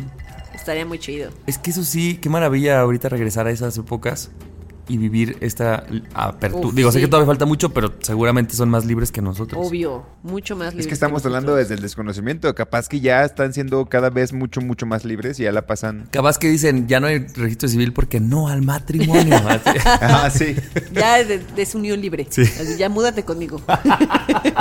[0.54, 1.30] Estaría muy chido.
[1.46, 4.30] Es que eso sí, qué maravilla ahorita regresar a esas épocas
[4.88, 6.66] y vivir esta apertura.
[6.66, 9.64] Uf, Digo, sé que todavía falta mucho, pero seguramente son más libres que nosotros.
[9.66, 12.52] Obvio, mucho más libres Es que estamos hablando desde el desconocimiento.
[12.56, 16.08] Capaz que ya están siendo cada vez mucho, mucho más libres y ya la pasan.
[16.10, 19.36] Capaz que dicen, ya no hay registro civil porque no al matrimonio.
[19.48, 19.78] Así.
[19.86, 20.56] Ah, sí.
[20.92, 22.26] Ya es, de- es unión libre.
[22.28, 22.42] Sí.
[22.42, 23.62] Así, ya múdate conmigo.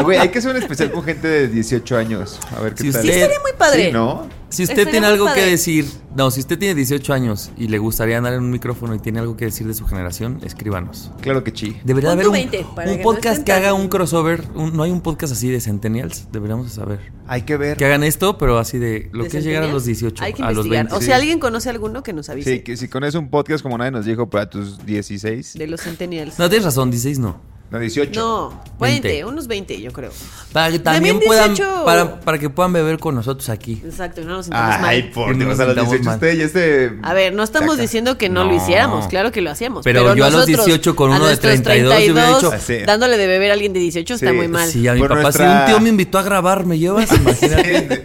[0.04, 2.40] Güey, hay que hacer un especial con gente de 18 años.
[2.56, 3.02] A ver qué Si tal.
[3.02, 3.86] usted- Sí, estaría muy padre.
[3.88, 4.41] Sí, ¿no?
[4.52, 5.86] Si usted tiene algo que decir,
[6.16, 9.20] no, si usted tiene 18 años y le gustaría andar en un micrófono y tiene
[9.20, 11.10] algo que decir de su generación, escríbanos.
[11.22, 11.78] Claro que sí.
[11.86, 14.44] Debería haber un, 20 para un que podcast que haga un crossover.
[14.54, 16.28] un- no hay un podcast así de Centennials.
[16.32, 17.00] Deberíamos de saber.
[17.28, 17.78] Hay que ver.
[17.78, 20.34] Que hagan esto, pero así de lo ¿De que es llegar a los 18, Hay
[20.34, 20.86] que a los investigar.
[20.88, 20.96] 20.
[20.96, 21.06] O sí.
[21.06, 22.58] si alguien conoce alguno que nos avise.
[22.58, 25.54] Sí, que si con eso un podcast como nadie nos dijo para tus 16.
[25.58, 26.38] De los centennials.
[26.38, 27.40] No, tienes razón, 16 no.
[27.72, 28.20] No, 18.
[28.20, 29.26] No, 20, 20.
[29.26, 30.12] unos 20 yo creo.
[30.52, 31.56] Para que también 18.
[31.64, 33.82] puedan, para, para que puedan beber con nosotros aquí.
[33.86, 35.12] Exacto, no nos sintamos Ay, mal.
[35.14, 36.16] por Dios, nos a los sintamos 18 mal.
[36.16, 37.00] usted ya este...
[37.02, 37.82] A ver, no estamos Chaca.
[37.82, 38.50] diciendo que no, No.
[38.52, 39.86] lo hiciéramos, claro que lo hacíamos.
[39.86, 42.78] Pero yo a los nosotros, 18 con uno de nuestros 32 yo hubiera dicho- Así.
[42.86, 44.36] dándole de beber a alguien de 18 está Sí.
[44.36, 44.70] muy mal.
[44.70, 47.10] Sí, a mi Por papá, nuestra- si un tío me invitó a grabar, ¿me llevas?
[47.16, 48.04] Imagínate.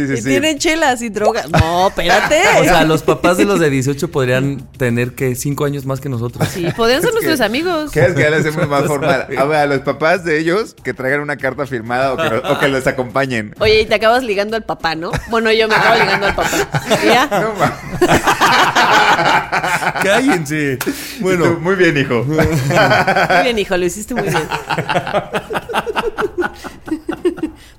[0.00, 0.28] Sí, Sí, sí, y sí.
[0.30, 1.50] tienen chelas y drogas.
[1.50, 2.40] No, espérate.
[2.60, 6.08] O sea, los papás de los de 18 podrían tener que 5 años más que
[6.08, 6.48] nosotros.
[6.48, 7.90] Sí, podrían ser Es que- nuestros amigos.
[7.90, 9.26] ¿Qué es que ya lo hacemos más formal?
[9.36, 12.58] A ver, a los papás de ellos que traigan una carta firmada o que, o
[12.58, 13.54] que los acompañen.
[13.60, 15.10] Oye, y te acabas ligando al papá, ¿no?
[15.28, 16.50] Bueno, yo me acabo ligando al papá.
[17.02, 17.28] ¿Y ya?
[17.40, 17.72] No, ma.
[20.02, 20.76] Cállense.
[20.78, 22.24] Tú, Bueno, muy bien, hijo.
[22.24, 22.38] Muy
[23.44, 24.42] bien, hijo, lo hiciste muy bien.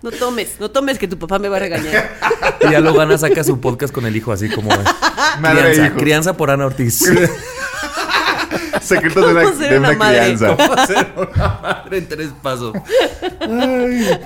[0.02, 2.12] No tomes, no tomes que tu papá me va a regañar.
[2.68, 4.70] y ya lo gana, saca su podcast con el hijo, así como
[5.40, 5.98] Madre e crianza, hijo.
[5.98, 7.00] crianza por Ana Ortiz.
[8.82, 10.20] Secretos de una, ¿Cómo ser de una una madre?
[10.20, 10.58] crianza.
[10.58, 12.74] ¿Cómo hacer una madre en tres pasos?
[13.42, 14.20] Ay.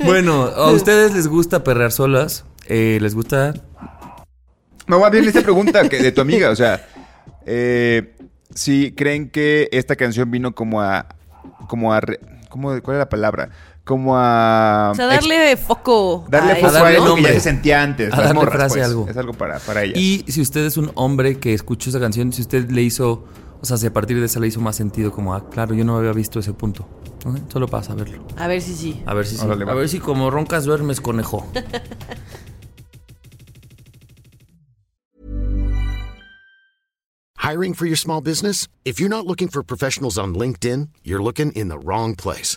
[0.00, 2.44] Bueno, ¿a ustedes les gusta perrear solas?
[2.66, 3.54] Eh, ¿Les gusta?
[4.86, 6.86] No, más bien esta pregunta que de tu amiga, o sea,
[7.46, 8.14] eh,
[8.54, 11.06] si creen que esta canción vino como a,
[11.68, 13.48] como a, re- ¿cómo, ¿cuál es la palabra?
[13.84, 16.24] Como a, O sea, darle foco.
[16.28, 17.32] darle a foco a, darle algo que nombre.
[17.34, 18.86] ya se sentía antes, A las darle morras, frase pues.
[18.88, 19.08] algo.
[19.08, 19.98] Es algo para, para ellas.
[19.98, 23.24] Y si usted es un hombre que escuchó esa canción, si usted le hizo,
[23.60, 25.84] o sea, si a partir de esa le hizo más sentido, como, ah, claro, yo
[25.84, 26.88] no había visto ese punto.
[27.52, 28.24] Solo para saberlo.
[28.36, 29.02] A ver si sí.
[29.06, 29.44] A ver si sí.
[29.44, 29.68] Órale.
[29.70, 31.46] A ver si como roncas duermes, conejo.
[37.38, 38.68] Hiring for your small business?
[38.84, 42.56] If you're not looking for professionals on LinkedIn, you're looking in the wrong place.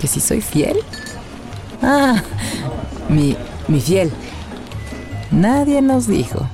[0.00, 0.76] ¿Que si soy fiel?
[1.82, 2.22] Ah,
[3.08, 3.36] mi,
[3.68, 4.10] mi fiel.
[5.30, 6.48] Nadie nos dijo.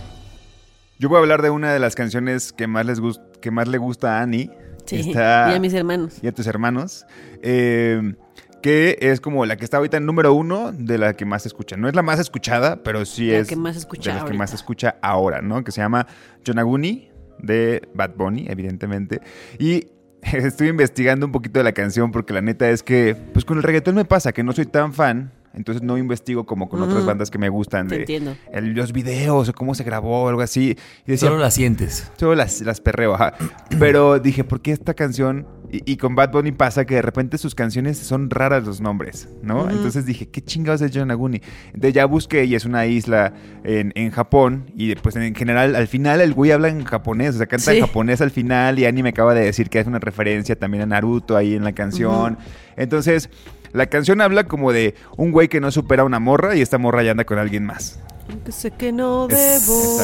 [0.99, 3.01] Yo voy a hablar de una de las canciones que más les
[3.41, 4.51] que más le gusta a Annie.
[4.87, 4.97] Sí.
[5.11, 6.15] Está- Y a mis hermanos.
[6.23, 7.05] y a tus hermanos.
[7.43, 8.15] eh,
[8.63, 11.49] que es como la que está ahorita en número uno de la que más se
[11.49, 11.77] escucha.
[11.77, 14.37] No es la más escuchada, pero sí La es que más escucha de las que
[14.37, 15.65] más se escucha ahora, ¿no?
[15.65, 16.07] Que se llama
[16.45, 17.09] Yonaguni
[17.41, 19.21] de Bad Bunny, evidentemente.
[19.59, 19.89] Y
[20.33, 23.63] estoy investigando un poquito de la canción porque la neta es que, pues con el
[23.63, 25.33] reggaetón me pasa que no soy tan fan.
[25.55, 27.07] Entonces no investigo como con otras Ujú.
[27.07, 28.37] bandas que me gustan Te de entiendo.
[28.53, 30.77] el- los videos o cómo se grabó o algo así.
[31.07, 32.11] Y decía, Solo la sientes.
[32.17, 33.35] Solo las, las perreo, ajá.
[33.79, 35.47] Pero dije, ¿por qué esta canción?
[35.71, 39.29] Y, y con Bad Bunny pasa que de repente sus canciones son raras los nombres,
[39.43, 39.71] ¿no?
[39.71, 41.41] Entonces dije, ¿qué chingados es Yonaguni?
[41.69, 43.33] Entonces ya busqué y es una isla
[43.65, 44.71] en, en Japón.
[44.77, 47.79] Y pues en general, al final el güey habla en japonés, o sea, canta Sí.
[47.79, 48.79] en japonés al final.
[48.79, 51.65] Y Annie me acaba de decir que es una referencia también a Naruto ahí en
[51.65, 52.37] la canción.
[52.77, 53.31] Entonces,
[53.73, 56.79] la canción habla como de un güey que no supera a una morra y esta
[56.79, 57.99] morra ya anda con alguien más.
[58.29, 59.99] Aunque sé que no debo.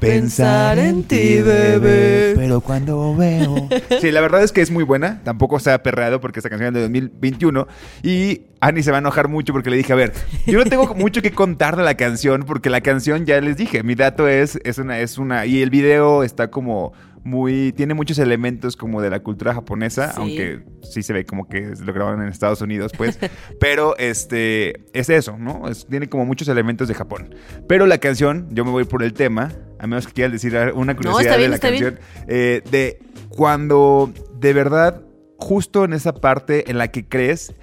[0.00, 2.34] Pensar en ti, bebé.
[2.36, 3.68] Pero cuando veo.
[4.00, 5.20] Sí, la verdad es que es muy buena.
[5.24, 7.66] Tampoco se ha perreado porque esta canción es de 2021.
[8.02, 10.12] Y Annie se va a enojar mucho porque le dije, a ver,
[10.46, 13.82] yo no tengo mucho que contar de la canción porque la canción ya les dije.
[13.82, 15.46] Mi dato es, es una, es una.
[15.46, 16.92] Y el video está como
[17.24, 17.72] muy.
[17.72, 20.12] Tiene muchos elementos como de la cultura japonesa.
[20.12, 20.18] Sí.
[20.20, 23.18] Aunque sí se ve como que lo grabaron en Estados Unidos, pues.
[23.58, 24.84] Pero este.
[24.92, 25.68] Es eso, ¿no?
[25.68, 27.34] Es- tiene como muchos elementos de Japón.
[27.68, 29.50] Pero la canción, yo me voy por el tema.
[29.78, 31.84] A menos que quieras decir una curiosidad bien, de la está bien.
[31.84, 32.00] canción.
[32.28, 35.02] eh, de cuando de verdad,
[35.38, 37.54] justo en esa parte en la que crees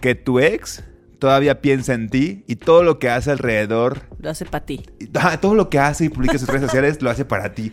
[0.00, 0.84] que tu ex
[1.18, 4.82] todavía piensa en ti y todo lo que hace alrededor, Lo hace para ti.
[5.14, 7.72] ah, todo lo que hace y publica en sus redes sociales lo hace para ti.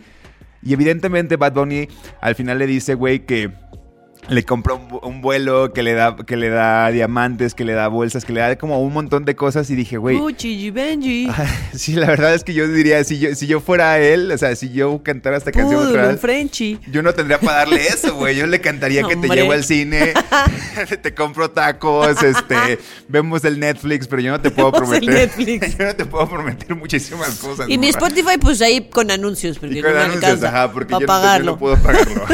[0.62, 1.88] Y evidentemente Bad Bunny
[2.20, 3.50] al final le dice, güey, que
[4.28, 7.88] le compró un, un vuelo, que le, da, que le da diamantes, que le da
[7.88, 11.28] bolsas, que le da como un montón de cosas y dije, güey, Gucci, Benji.
[11.74, 14.54] sí, la verdad es que yo diría, si yo, si yo fuera él, o sea,
[14.54, 16.78] si yo cantara esta canción otra vez, Frenchy.
[16.90, 18.36] yo no tendría para darle eso, güey.
[18.36, 20.14] Yo le cantaría que te llevo al cine,
[21.02, 25.28] te compro tacos, este, vemos el Netflix, pero yo no te puedo Vemos el prometer.
[25.28, 25.76] Netflix.
[25.82, 27.68] Yo no te puedo prometer muchísimas cosas.
[27.68, 27.88] Y mi.
[27.88, 31.00] Spotify, pues ahí con anuncios, porque Y con no me anuncios, alcanza ajá, porque yo,
[31.00, 32.24] no- yo no puedo pagarlo.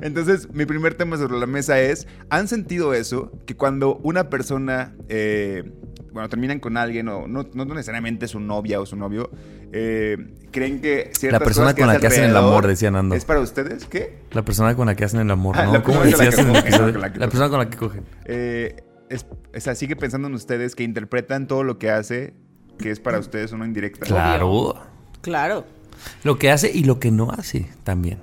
[0.00, 3.32] Entonces, mi primer tema sobre la mesa es, ¿han sentido eso?
[3.46, 5.64] Que cuando una persona, eh,
[6.12, 9.30] bueno, terminan con alguien, o no, no necesariamente su novia o su novio,
[9.72, 10.16] eh,
[10.52, 13.14] creen que ciertas La persona cosas con la que hacen el amor, decía Nando.
[13.14, 13.86] ¿Es para ustedes?
[13.86, 14.18] ¿Qué?
[14.32, 15.72] La persona con la que hacen el amor, Ah, ¿no?
[15.74, 16.86] la ¿Cómo persona decías con en la el que episodio?
[16.86, 18.04] cogen, con la que La persona con la que cogen.
[18.26, 18.76] Eh,
[19.10, 22.34] es, o sea, sigue pensando en ustedes que interpretan todo lo que hace,
[22.78, 24.06] que es para ustedes una indirecta.
[24.06, 24.76] Claro.
[25.20, 25.64] Claro.
[26.22, 28.18] Lo que hace y lo que no hace también.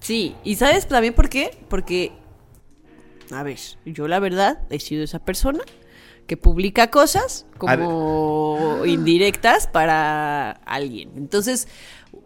[0.00, 1.58] Sí, y ¿sabes también por qué?
[1.68, 2.12] Porque,
[3.30, 5.60] a ver, yo la verdad he sido esa persona
[6.26, 11.10] que publica cosas como indirectas para alguien.
[11.16, 11.68] Entonces,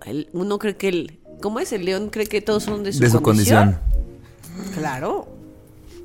[0.07, 1.19] el- uno cree que el...
[1.41, 1.73] ¿Cómo es?
[1.73, 3.79] El león cree que todos son de su, de su condición.
[4.75, 5.29] Claro.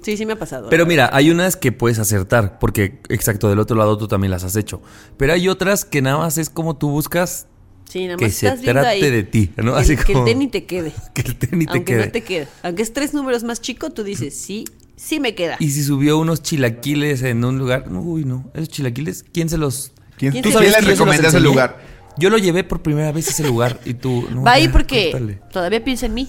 [0.01, 0.69] Sí, sí me ha pasado.
[0.69, 4.43] Pero mira, hay unas que puedes acertar, porque exacto, del otro lado tú también las
[4.45, 4.82] has hecho.
[5.17, 7.47] Pero hay otras que nada más es como tú buscas
[7.89, 9.73] sí, nada que más se estás viendo trate ahí de ti, ¿no?
[9.73, 10.93] Que, Así el- que como- el tenis te quede.
[11.13, 12.06] que el tenis te Aunque quede.
[12.06, 12.47] no te quede.
[12.63, 14.63] Aunque es tres números más chico, tú dices, sí,
[14.95, 15.58] sí me queda.
[15.60, 19.91] Y si subió unos chilaquiles en un lugar, uy, no, esos chilaquiles, ¿quién se los
[20.17, 21.78] ¿Quién, ¿Quién ¿Tú se quién los- le quién se los recomiendas el lugar?
[22.17, 24.43] Yo lo llevé por primera vez a ese lugar y tú no.
[24.43, 26.28] Va ahí porque todavía piensa en mí.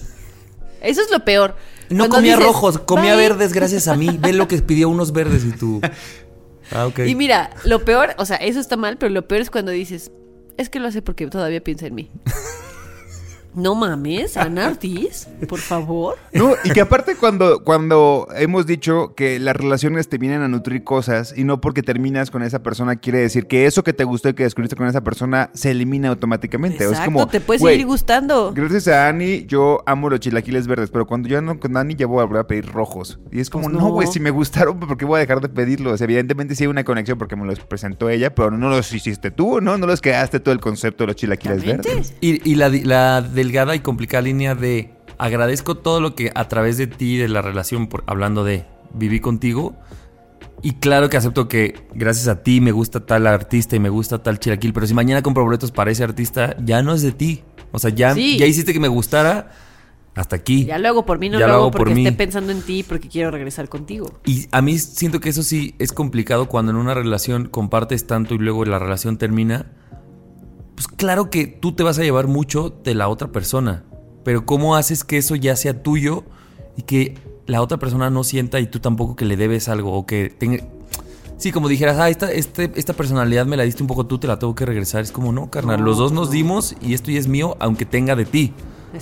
[0.81, 1.55] Eso es lo peor.
[1.89, 4.17] No Cuando comía dices, rojos, comía verdes gracias a mí.
[4.21, 5.81] Ve lo que pidió unos verdes y tú.
[6.73, 6.99] Ah, ok.
[7.05, 10.09] Y mira, lo peor, o sea, eso está mal, pero lo peor es cuando dices,
[10.61, 12.09] es que lo hace porque todavía piensa en mí.
[13.53, 16.15] No mames, Ana Ortiz, por favor.
[16.33, 20.83] No, y que aparte cuando, cuando hemos dicho que las relaciones te vienen a nutrir
[20.83, 24.29] cosas y no porque terminas con esa persona quiere decir que eso que te gustó
[24.29, 26.83] y que descubriste con esa persona se elimina automáticamente.
[26.85, 28.53] Exacto, es como, te puede güey, seguir gustando.
[28.53, 32.07] Gracias a Ani, yo amo los chilaquiles verdes, pero cuando yo ando con Ani ya
[32.07, 33.19] voy a volver a pedir rojos.
[33.31, 33.89] Y es como, Pues no, no.
[33.91, 35.99] güey, si me gustaron, ¿por qué voy a dejar de pedirlos?
[36.01, 39.59] Evidentemente sí hay una conexión porque me los presentó ella, pero no los hiciste tú,
[39.61, 39.77] ¿no?
[39.77, 42.13] No los creaste todo el concepto de los chilaquiles verdes.
[42.21, 46.77] Y, y la, la delgada y complicada línea de agradezco todo lo que a través
[46.77, 49.75] de ti, de la relación, por, hablando de viví contigo.
[50.63, 54.21] Y claro que acepto que gracias a ti me gusta tal artista y me gusta
[54.21, 57.43] tal chilaquil, pero si mañana compro boletos para ese artista, ya no es de ti.
[57.71, 58.37] O sea, ya, Sí.
[58.37, 59.51] ya hiciste que me gustara
[60.13, 60.65] hasta aquí.
[60.65, 62.05] Ya lo hago por mí, no Ya lo hago hago por porque mí.
[62.05, 64.19] esté pensando en ti porque quiero regresar contigo.
[64.25, 68.35] Y a mí siento que eso sí es complicado cuando en una relación compartes tanto
[68.35, 69.65] y luego la relación termina.
[70.83, 73.83] Pues claro que tú te vas a llevar mucho de la otra persona,
[74.23, 76.23] pero ¿cómo haces que eso ya sea tuyo
[76.75, 80.07] y que la otra persona no sienta y tú tampoco que le debes algo o
[80.07, 80.63] que tenga...
[81.37, 84.25] Sí, como dijeras, ah, esta, este- esta personalidad me la diste un poco tú, te
[84.25, 85.03] la tengo que regresar.
[85.03, 88.15] Es como, no, carnal, los dos nos dimos y esto ya es mío, aunque tenga
[88.15, 88.51] de ti.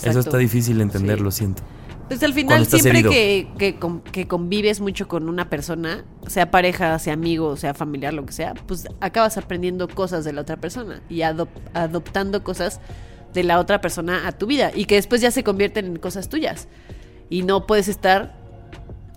[0.03, 1.23] Eso está difícil de entender, Sí.
[1.23, 1.63] lo siento.
[2.09, 3.79] Pues al final siempre que, que,
[4.11, 8.53] que convives mucho con una persona, sea pareja, sea amigo, sea familiar, lo que sea,
[8.55, 12.81] pues acabas aprendiendo cosas de la otra persona y adop- adoptando cosas
[13.33, 16.29] de la otra persona a tu vida y que después ya se convierten en cosas
[16.29, 16.67] tuyas.
[17.29, 18.35] Y no puedes estar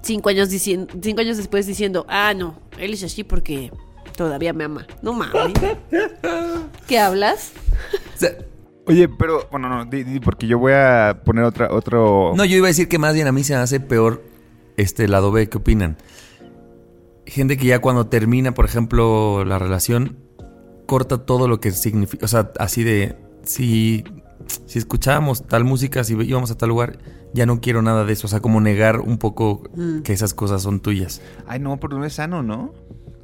[0.02, 3.72] cinco años, diciendo, cinco años después diciendo, ah, no, él es así porque
[4.16, 4.86] todavía me ama.
[5.00, 5.54] No mames.
[6.86, 7.52] ¿Qué hablas?
[8.86, 12.32] Oye, pero, bueno, no, di, di, porque yo voy a poner otra, otro...
[12.36, 14.22] No, yo iba a decir que más bien a mí se me hace peor
[14.76, 15.48] este lado B.
[15.48, 15.96] ¿Qué opinan?
[17.26, 20.16] Gente que ya cuando termina, por ejemplo, la relación,
[20.86, 22.24] corta todo lo que significa.
[22.24, 23.16] O sea, así de.
[23.44, 24.04] Si,
[24.66, 26.98] si escuchábamos tal música, si íbamos a tal lugar,
[27.32, 28.26] ya no quiero nada de eso.
[28.26, 29.62] O sea, como negar un poco
[30.04, 31.22] que esas cosas son tuyas.
[31.46, 32.74] Ay, no, pero no es sano, ¿no?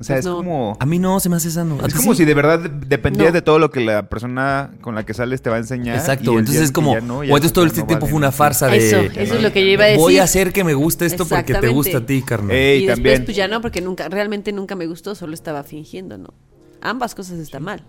[0.00, 0.36] O sea, Pues es no.
[0.36, 0.76] como...
[0.78, 1.78] A mí no se me hace sano.
[1.82, 2.18] ¿A Es como sí?
[2.18, 3.36] si de verdad de- dependieras No.
[3.38, 5.96] de todo lo que la persona con la que sales te va a enseñar.
[5.96, 7.00] Exacto, entonces es como.
[7.00, 8.76] no, o entonces todo no este tiempo vale, fue una farsa de.
[8.76, 10.00] Eso, eso es lo que yo iba a decir.
[10.00, 12.52] Voy a hacer que me guste esto porque te gusta a ti, carnal.
[12.54, 13.24] Ey, y después también.
[13.24, 16.32] pues ya no, porque nunca, realmente nunca me gustó, solo estaba fingiendo, ¿no?
[16.80, 17.82] Ambas cosas están mal.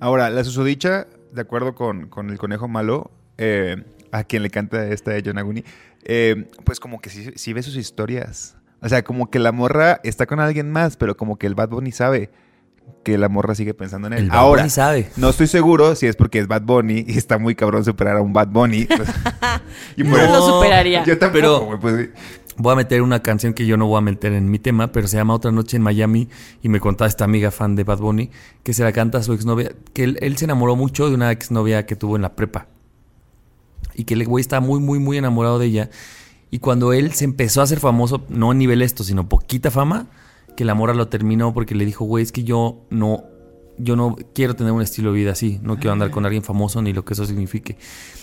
[0.00, 4.86] Ahora, la susodicha, de acuerdo con, con el conejo malo, eh, a quien le canta
[4.88, 5.64] esta de Yonaguni,
[6.04, 8.54] eh, pues como que sí, sí ve sus historias.
[8.84, 11.70] O sea, como que la morra está con alguien más, pero como que el Bad
[11.70, 12.30] Bunny sabe
[13.02, 14.18] que la morra sigue pensando en él.
[14.24, 15.10] El Bad Ahora, Bunny sabe.
[15.16, 18.20] no estoy seguro si es porque es Bad Bunny y está muy cabrón superar a
[18.22, 18.86] un Bad Bunny.
[19.96, 21.02] y por No lo superaría.
[21.04, 22.10] Yo tampoco, Pero- pues,
[22.56, 25.08] Voy a meter una canción que yo no voy a meter en mi tema, pero
[25.08, 26.28] se llama Otra Noche en Miami
[26.62, 28.30] y me contaba esta amiga fan de Bad Bunny
[28.62, 31.32] que se la canta a su exnovia, que él, él se enamoró mucho de una
[31.32, 32.68] exnovia que tuvo en la prepa
[33.94, 35.90] y que el güey estaba muy, muy, muy enamorado de ella
[36.54, 40.06] y cuando él se empezó a hacer famoso, no a nivel esto, sino poquita fama,
[40.56, 43.24] que la mora lo terminó porque le dijo, güey, es que yo no,
[43.76, 46.80] yo no quiero tener un estilo de vida así, no quiero andar con alguien famoso
[46.80, 47.76] ni lo que eso signifique.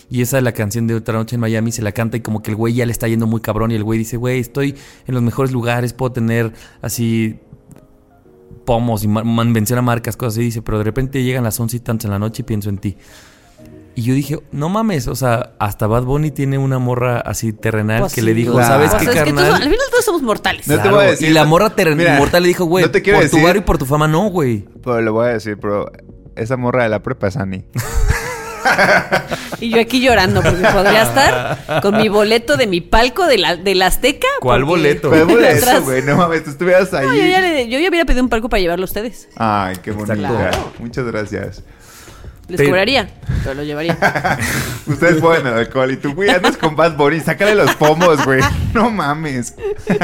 [0.10, 2.42] Y esa es la canción de Otra Noche en Miami, se la canta y como
[2.42, 4.76] que el güey ya le está yendo muy cabrón y el güey dice, güey, estoy
[5.08, 7.38] en los mejores lugares, puedo tener así
[8.66, 11.78] pomos y ma- man- menciona marcas, cosas así, dice, pero de repente llegan las once
[11.78, 12.96] y tantas en la noche y pienso en ti.
[13.94, 18.00] Y yo dije, no mames, o sea, hasta Bad Bunny tiene una morra así terrenal
[18.00, 18.26] Pues que sí.
[18.28, 18.68] le dijo, Claro.
[18.68, 19.46] ¿sabes qué, es que carnal?
[19.48, 20.68] todos- al final todos somos mortales.
[20.68, 23.30] No te voy a decir- Y la morra terrenal mortal le dijo, güey, no por
[23.30, 24.66] tu barrio y por tu fama no, güey.
[24.84, 25.92] pero lo voy a decir, pero
[26.38, 27.66] esa morra de la prepa es Ani.
[29.60, 33.56] Y yo aquí llorando porque podría estar con mi boleto de mi palco de la,
[33.58, 34.28] de la Azteca.
[34.40, 35.14] ¿Cuál boleto?
[35.14, 35.76] Es Atrás.
[35.76, 37.06] eso, güey, no mames, tú estuvieras ahí.
[37.08, 39.30] No, yo ya, le- yo ya hubiera pedido un palco para llevarlo a ustedes.
[39.36, 40.16] Ay, qué bonita.
[40.16, 40.72] Claro.
[40.80, 41.64] Muchas gracias.
[42.52, 43.10] Les Pero- cobraría,
[43.44, 43.98] pero lo llevaría.
[44.86, 48.42] Ustedes pueden el alcohol y tú, güey, andas con Bad Bunny, sácale los pomos, güey.
[48.74, 49.56] No mames.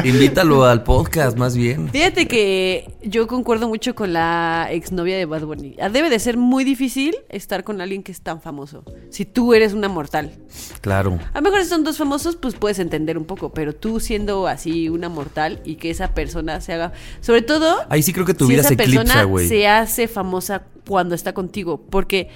[0.05, 1.89] Invítalo al podcast, más bien.
[1.89, 5.75] Fíjate que yo concuerdo mucho con la exnovia de Bad Bunny.
[5.81, 8.85] Ah, Debe de ser muy difícil estar con alguien que es tan famoso.
[9.09, 10.31] Si tú eres una mortal.
[10.79, 11.19] Claro.
[11.33, 13.51] A lo mejor si son dos famosos, pues puedes entender un poco.
[13.51, 16.93] Pero tú siendo así una mortal y que esa persona se haga.
[17.19, 17.75] Sobre todo.
[17.89, 19.47] Ahí sí creo que tu si vida esa se eclipsa, persona güey.
[19.49, 21.85] se hace famosa cuando está contigo.
[21.89, 22.29] Porque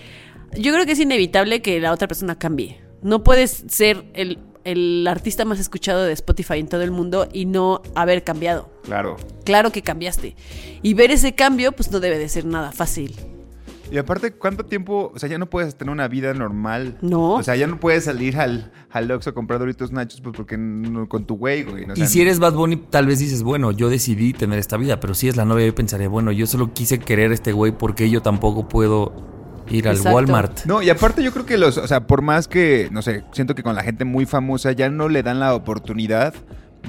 [0.57, 2.81] yo creo que es inevitable que la otra persona cambie.
[3.01, 7.45] No puedes ser el, el artista más escuchado de Spotify en todo el mundo y
[7.45, 8.69] no haber cambiado.
[8.83, 9.17] Claro.
[9.43, 10.35] Claro que cambiaste.
[10.81, 13.15] Y ver ese cambio, pues no debe de ser nada fácil.
[13.91, 15.11] Y aparte, ¿cuánto tiempo?
[15.13, 16.97] O sea, ya no puedes tener una vida normal.
[17.01, 17.33] No.
[17.33, 20.57] O sea, ya no puedes salir al, al Oxxo a comprar Doritos Nachos pues porque
[20.57, 21.83] no- con tu güey, güey.
[21.91, 24.99] Y sea, si eres Bad Bunny, tal vez dices, bueno, yo decidí tener esta vida,
[25.01, 27.73] pero si es la novia, yo pensaré, bueno, yo solo quise querer a este güey
[27.73, 29.11] porque yo tampoco puedo
[29.69, 30.15] ir al Exacto.
[30.15, 30.65] Walmart.
[30.65, 33.55] No, y aparte yo creo que los, o sea, por más que, no sé, siento
[33.55, 36.33] que con la gente muy famosa ya no le dan la oportunidad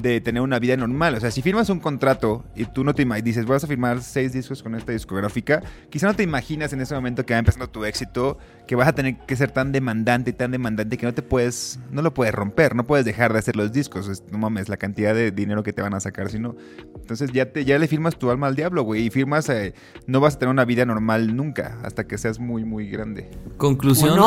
[0.01, 1.15] de tener una vida normal.
[1.15, 4.03] O sea, si firmas un contrato y tú no te imaginas, dices, vas a firmar
[4.03, 7.69] seis discos con esta discográfica, quizá no te imaginas en ese momento que va empezando
[7.69, 11.13] tu éxito, que vas a tener que ser tan demandante y tan demandante que no
[11.15, 14.09] te puedes, no lo puedes romper, no puedes dejar de hacer los discos.
[14.09, 16.57] Es- no mames, la cantidad de dinero que te van a sacar, si no.
[16.97, 19.75] Entonces ya, te, ya le firmas tu alma al diablo, güey, y firmas, eh,
[20.07, 23.31] no vas a tener una vida normal nunca, hasta que seas muy, muy grande.
[23.59, 24.19] Conclusión,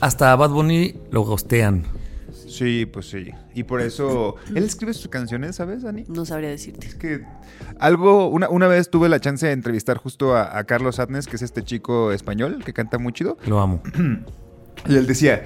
[0.00, 1.84] hasta a Bad Bunny lo gostean.
[2.56, 3.30] Sí, pues sí.
[3.54, 4.36] Y por eso.
[4.54, 6.04] Él escribe sus canciones, ¿sabes, Dani?
[6.08, 6.86] No sabría decirte.
[6.86, 7.24] Es que.
[7.80, 8.28] Algo.
[8.28, 11.42] Una, una vez tuve la chance de entrevistar justo a, a Carlos Adnes, que es
[11.42, 13.36] este chico español que canta muy chido.
[13.46, 13.82] Lo amo.
[14.86, 15.44] Y él decía.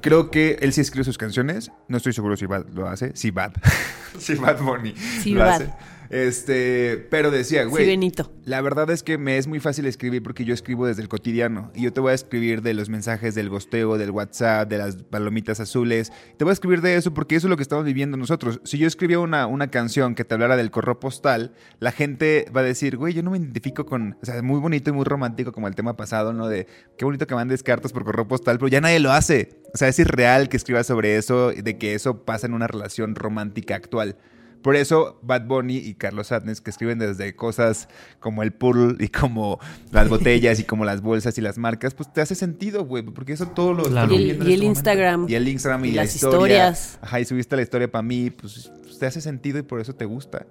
[0.00, 1.72] Creo que él sí escribe sus canciones.
[1.88, 3.16] No estoy seguro si Bad lo hace.
[3.16, 3.52] Si Bad.
[4.18, 4.94] si Bad Bunny.
[4.94, 5.50] Sí, lo Bad.
[5.54, 5.72] hace.
[6.10, 7.06] Este.
[7.10, 7.84] Pero decía, güey.
[7.84, 8.32] sí, Benito.
[8.44, 11.70] La verdad es que me es muy fácil escribir porque yo escribo desde el cotidiano.
[11.74, 14.96] Y yo te voy a escribir de los mensajes del gosteo, del WhatsApp, de las
[14.96, 16.12] palomitas azules.
[16.36, 18.60] Te voy a escribir de eso porque eso es lo que estamos viviendo nosotros.
[18.64, 22.62] Si yo escribía una, una canción que te hablara del correo postal, la gente va
[22.62, 24.16] a decir, güey, yo no me identifico con.
[24.22, 26.48] O sea, muy bonito y muy romántico como el tema pasado, ¿no?
[26.48, 29.60] De qué bonito que mandes cartas por correo postal, pero ya nadie lo hace.
[29.74, 33.14] O sea, es irreal que escribas sobre eso, de que eso pasa en una relación
[33.14, 34.16] romántica actual.
[34.62, 37.88] Por eso Bad Bunny y Carlos Adnes, que escriben desde cosas
[38.18, 39.60] como el pool y como
[39.92, 43.32] las botellas y como las bolsas y las marcas, pues te hace sentido, güey, porque
[43.32, 44.12] eso todo lo Claro.
[44.12, 44.64] estamos Y el, y este.
[44.66, 45.26] Instagram.
[45.28, 46.36] Y el Instagram y, Y la las historia.
[46.70, 46.98] historias.
[47.02, 49.94] Ajá, y subiste la historia para mí, pues, pues, te hace sentido y por eso
[49.94, 50.44] te gusta,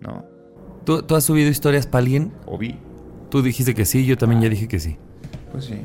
[0.00, 0.24] ¿no?
[0.84, 2.32] ¿Tú, tú has subido historias para alguien?
[2.46, 2.76] O vi,
[3.30, 4.96] Tú dijiste que sí, yo también ya dije que sí.
[5.52, 5.76] pues sí.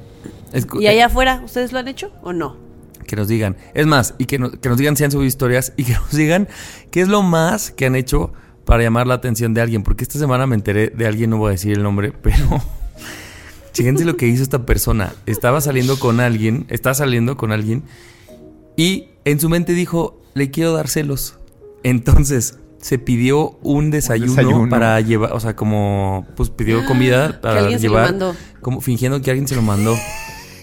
[0.52, 2.58] Es- ¿Y allá afuera, ustedes lo han hecho o no?
[3.06, 3.56] Que nos digan.
[3.74, 6.12] Es más, y que, no- que nos digan si han subido historias y que nos
[6.12, 6.48] digan
[6.92, 8.34] qué es lo más que han hecho
[8.66, 9.84] para llamar la atención de alguien.
[9.84, 12.62] Porque esta semana me enteré de alguien, no voy a decir el nombre, pero.
[13.74, 15.14] Fíjense lo que hizo esta persona.
[15.26, 17.84] Estaba saliendo con alguien, está saliendo con alguien
[18.78, 21.38] y en su mente dijo, le quiero dar celos.
[21.84, 24.70] Entonces se pidió un desayuno, desayuno.
[24.70, 28.36] para llevar, o sea, como, pues pidió comida para alguien se lo llevar, mandó.
[28.62, 29.94] como fingiendo que alguien se lo mandó.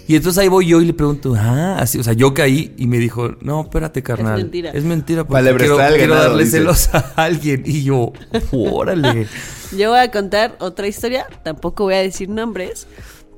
[0.09, 2.87] Y entonces ahí voy yo y le pregunto, ah, así, o sea, yo caí y
[2.87, 4.39] me dijo, no, espérate, carnal.
[4.43, 4.71] mentira.
[4.71, 6.59] Es mentira, porque Vale, quiero, quiero ganado, darle dice.
[6.59, 7.63] celos a alguien.
[7.65, 8.13] Y yo,
[8.53, 9.27] órale.
[9.77, 12.87] Yo voy a contar otra historia, tampoco voy a decir nombres,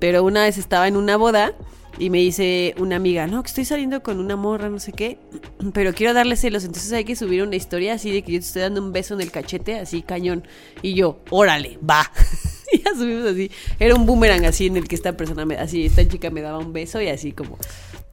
[0.01, 1.55] pero una vez estaba en una boda
[1.97, 5.19] y me dice una amiga, no, que estoy saliendo con una morra, no sé qué,
[5.73, 8.47] pero quiero darle celos, entonces hay que subir una historia así de que yo te
[8.47, 10.45] estoy dando un beso en el cachete, así cañón.
[10.83, 12.11] Y yo, órale, va.
[12.73, 13.51] y ya subimos así.
[13.79, 16.59] Era un boomerang así en el que esta persona, me, así, esta chica me daba
[16.59, 17.59] un beso y así como...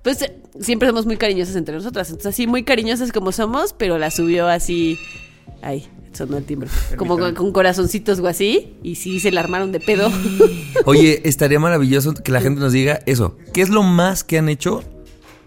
[0.02, 3.98] Pues eh, siempre somos muy cariñosas entre nosotras, entonces así muy cariñosas como somos, pero
[3.98, 4.98] la subió así...
[5.62, 6.70] Ay, sonó el timbre.
[6.98, 8.78] Como con, con corazoncitos o así.
[8.82, 10.12] Y sí, se la armaron de pedo.
[10.86, 13.38] Oye, estaría maravilloso que la gente nos diga eso.
[13.54, 14.84] ¿Qué es lo más que han hecho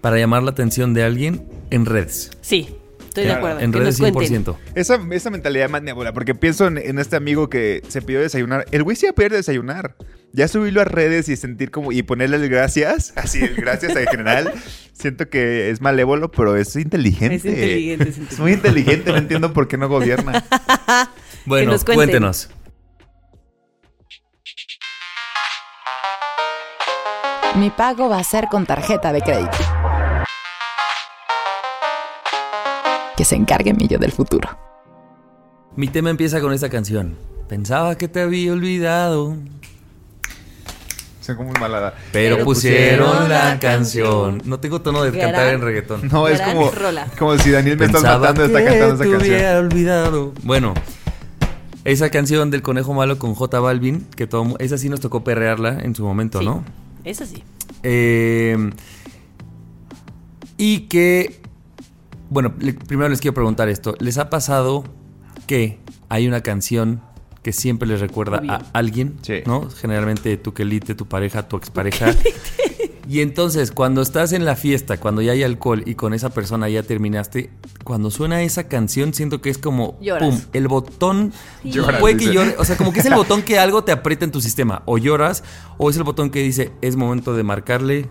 [0.01, 2.31] para llamar la atención de alguien en redes?
[2.41, 2.77] sí,
[3.15, 3.61] estoy de acuerdo.
[3.61, 4.45] En que redes nos cuenten.
[4.45, 4.57] 100%.
[4.75, 8.67] Esa, esa mentalidad más nebula, porque pienso en, en este amigo que se pidió desayunar.
[8.73, 9.95] El güey se iba a pedir desayunar.
[10.33, 11.93] Ya subirlo a redes y sentir como.
[11.93, 14.53] y ponerle el gracias, así el gracias en general.
[14.93, 17.37] siento que es malévolo, pero es inteligente.
[17.37, 20.45] Es inteligente, es Es muy inteligente, no entiendo por qué no gobierna.
[21.47, 22.49] Bueno, nos cuéntenos.
[27.57, 29.59] Mi pago va a ser con tarjeta de crédito.
[33.17, 34.49] Que se encargue mi yo del futuro.
[35.77, 37.17] Mi tema empieza con esta canción.
[37.49, 39.37] Pensaba que te había olvidado,
[41.21, 41.95] Soy como muy malada.
[42.13, 44.43] pero, Pero pusieron pusieron la canción.
[44.45, 46.09] No tengo tono de Gran- cantar en reggaetón.
[46.13, 47.07] No, es como, rola.
[47.19, 49.21] como si Daniel me está Pensaba matando está cantando esa te canción.
[49.33, 50.33] hubiera olvidado.
[50.43, 50.75] Bueno,
[51.85, 55.79] esa canción del conejo malo con J Balvin, que todo, esa sí nos tocó perrearla
[55.81, 56.65] en su momento, Sí, ¿no?
[57.05, 57.43] Eso sí.
[57.83, 58.71] Eh,
[60.57, 61.41] y que,
[62.31, 63.95] bueno, le- primero les quiero preguntar esto.
[64.01, 64.85] ¿Les ha pasado
[65.47, 67.01] que hay una canción
[67.43, 68.53] que siempre les recuerda Obvio.
[68.53, 69.17] a alguien?
[69.23, 69.43] Sí.
[69.47, 69.69] ¿No?
[69.71, 72.15] Generalmente tu quelite, tu pareja, tu expareja.
[73.07, 76.71] Y entonces, cuando estás en la fiesta, cuando ya hay alcohol y con esa persona
[76.71, 77.51] ya terminaste,
[77.85, 80.27] cuando suena esa canción, siento que es como, Lloras.
[80.27, 81.33] pum, el botón.
[81.65, 84.25] Lloras, puede que llore, o sea, como que es el botón que algo te aprieta
[84.25, 84.83] en tu sistema.
[84.87, 85.45] O lloras,
[85.77, 88.09] o es el botón que dice, es momento de marcarle,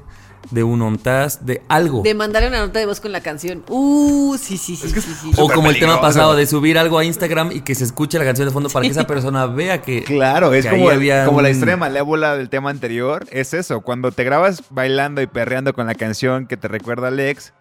[0.51, 2.01] de un ontas, de algo.
[2.03, 3.63] De mandarle una nota de voz con la canción.
[3.69, 4.89] Uh, sí, sí, sí.
[4.89, 5.31] sí, sí.
[5.37, 8.25] o como el tema pasado de subir algo a Instagram y que se escuche la
[8.25, 10.03] canción de fondo para que esa persona vea que.
[10.03, 13.25] Claro, es que como, ahí había como la historia malévola del tema anterior.
[13.31, 17.19] Es eso, cuando te grabas bailando y perreando con la canción que te recuerda al
[17.19, 17.53] ex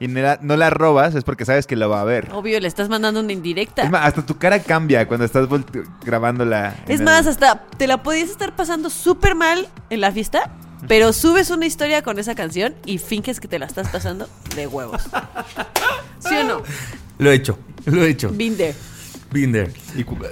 [0.00, 2.28] y no la, no la robas, es porque sabes que lo va a ver.
[2.32, 3.82] Obvio, le estás mandando una indirecta.
[3.84, 5.46] Es más, hasta tu cara cambia cuando estás
[6.04, 6.74] grabándola.
[6.88, 10.50] Es el- más, hasta te la podías estar pasando súper mal en la fiesta,
[10.88, 14.66] pero subes una historia con esa canción y finges que te la estás pasando de
[14.66, 15.02] huevos.
[16.18, 16.62] ¿Sí o no?
[17.18, 18.30] Lo he hecho, lo he hecho.
[19.32, 19.72] Been there.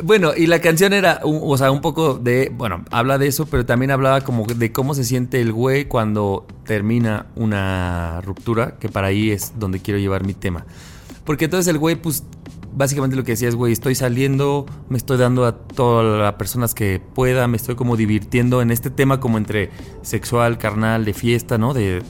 [0.03, 3.46] Bueno, y la canción era, un- o sea, un poco de, bueno, habla de eso,
[3.46, 8.90] pero también hablaba como de cómo se siente el güey cuando termina una ruptura, que
[8.90, 10.66] para ahí es donde quiero llevar mi tema.
[11.24, 12.24] Porque entonces el güey, pues,
[12.74, 16.74] básicamente lo que decía es, güey, estoy saliendo, me estoy dando a todas las personas
[16.74, 19.70] que pueda, me estoy como divirtiendo en este tema como entre
[20.02, 21.74] sexual, carnal, de fiesta, ¿no?
[21.74, 22.02] De,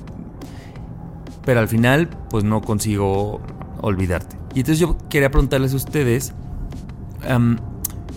[1.44, 3.40] pero al final, pues no consigo
[3.80, 4.36] olvidarte.
[4.54, 6.34] Y entonces yo quería preguntarles a ustedes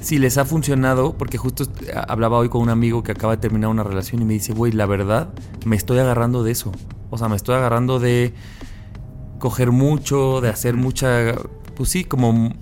[0.02, 1.66] si les ha funcionado, porque justo
[2.08, 4.72] hablaba hoy con un amigo que acaba de terminar una relación y me dice, güey,
[4.72, 5.34] la verdad,
[5.66, 6.72] me estoy agarrando de eso.
[7.10, 8.34] O sea, me estoy agarrando de
[9.40, 11.36] coger mucho, de hacer mucha,
[11.74, 12.54] pues sí, como,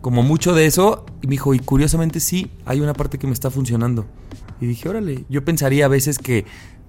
[0.00, 1.04] como mucho de eso.
[1.22, 4.06] Y me dijo, y curiosamente sí, hay una parte que me está funcionando.
[4.60, 6.44] Y dije, órale, yo pensaría a veces que,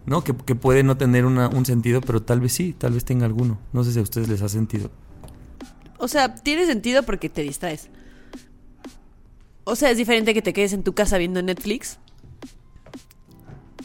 [0.06, 0.24] ¿no?
[0.24, 3.26] Que, que puede no tener una- un sentido, pero tal vez sí, tal vez tenga
[3.26, 3.60] alguno.
[3.74, 4.91] No sé si a ustedes les ha sentido.
[5.97, 7.89] O sea, tiene sentido porque te distraes.
[9.64, 11.99] O sea, es diferente que te quedes en tu casa viendo Netflix.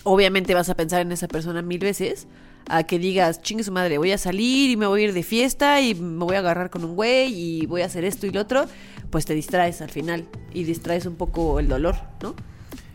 [0.04, 2.26] Obviamente vas a pensar en esa persona mil veces.
[2.68, 5.22] A que digas, chingue su madre, voy a salir y me voy a ir de
[5.22, 8.30] fiesta y me voy a agarrar con un güey y voy a hacer esto y
[8.30, 8.66] lo otro.
[9.10, 12.34] Pues te distraes al final y distraes un poco el dolor, ¿no?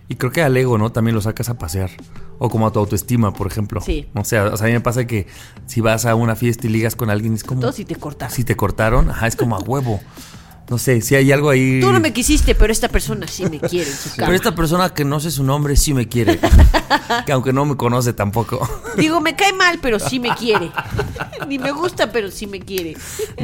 [0.10, 0.92] Y creo que al ego, ¿no?
[0.92, 1.90] También lo sacas a pasear.
[2.38, 3.80] O como a tu autoestima, por ejemplo.
[3.80, 4.10] Sí.
[4.14, 5.28] O sea, o sea, a mí me pasa que
[5.68, 7.62] si vas a una fiesta y ligas con alguien, es como...
[7.62, 8.34] Todo si te cortas.
[8.34, 10.02] Si te cortaron, ajá, es como a huevo.
[10.70, 11.82] No sé, si hay algo ahí...
[11.82, 14.36] Tú no me quisiste, pero esta persona sí me quiere en su Pero cama.
[14.36, 16.40] esta persona que no sé su nombre sí me quiere.
[17.26, 18.66] que aunque no me conoce tampoco.
[18.96, 20.72] Digo, me cae mal, pero sí me quiere.
[21.48, 22.96] Ni me gusta, pero sí me quiere.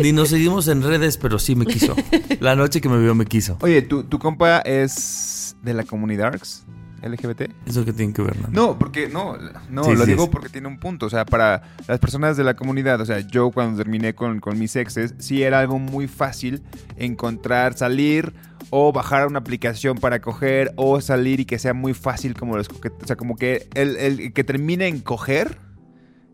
[0.02, 1.96] Ni nos seguimos en redes, pero sí me quiso.
[2.40, 3.58] La noche que me vio me quiso.
[3.60, 6.64] Oye, ¿tu, tu compa es de la comunidad ARCS?
[7.02, 7.52] LGBT?
[7.66, 8.48] Eso que tiene que ver, ¿no?
[8.52, 9.38] No, porque no,
[9.70, 11.06] no, Sí, lo sí digo porque tiene un punto.
[11.06, 14.58] O sea, para las personas de la comunidad, o sea, yo cuando terminé con, con
[14.58, 16.64] mis exes, sí era algo muy fácil
[16.98, 18.34] encontrar, salir
[18.70, 22.70] o bajar una aplicación para coger o salir y que sea muy fácil como los
[22.70, 23.04] coquetes.
[23.04, 25.60] O sea, como que el, el que termine en coger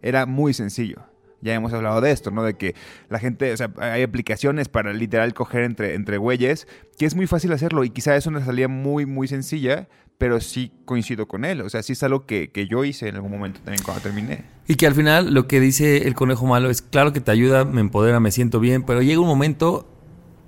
[0.02, 1.04] era muy sencillo.
[1.44, 2.44] Ya hemos hablado de esto, ¿no?
[2.44, 2.74] De que
[3.10, 7.28] la gente, o sea, hay aplicaciones para literal coger entre, entre güeyes, que es muy
[7.28, 9.90] fácil hacerlo y quizá es una salida muy, muy sencilla,
[10.24, 11.60] pero sí coincido con él.
[11.60, 14.46] O sea, sí es algo que, que yo hice en algún momento también cuando terminé.
[14.70, 17.66] Y que al final lo que dice el conejo malo es claro que te ayuda,
[17.66, 19.86] me empodera, me siento bien, pero llega un momento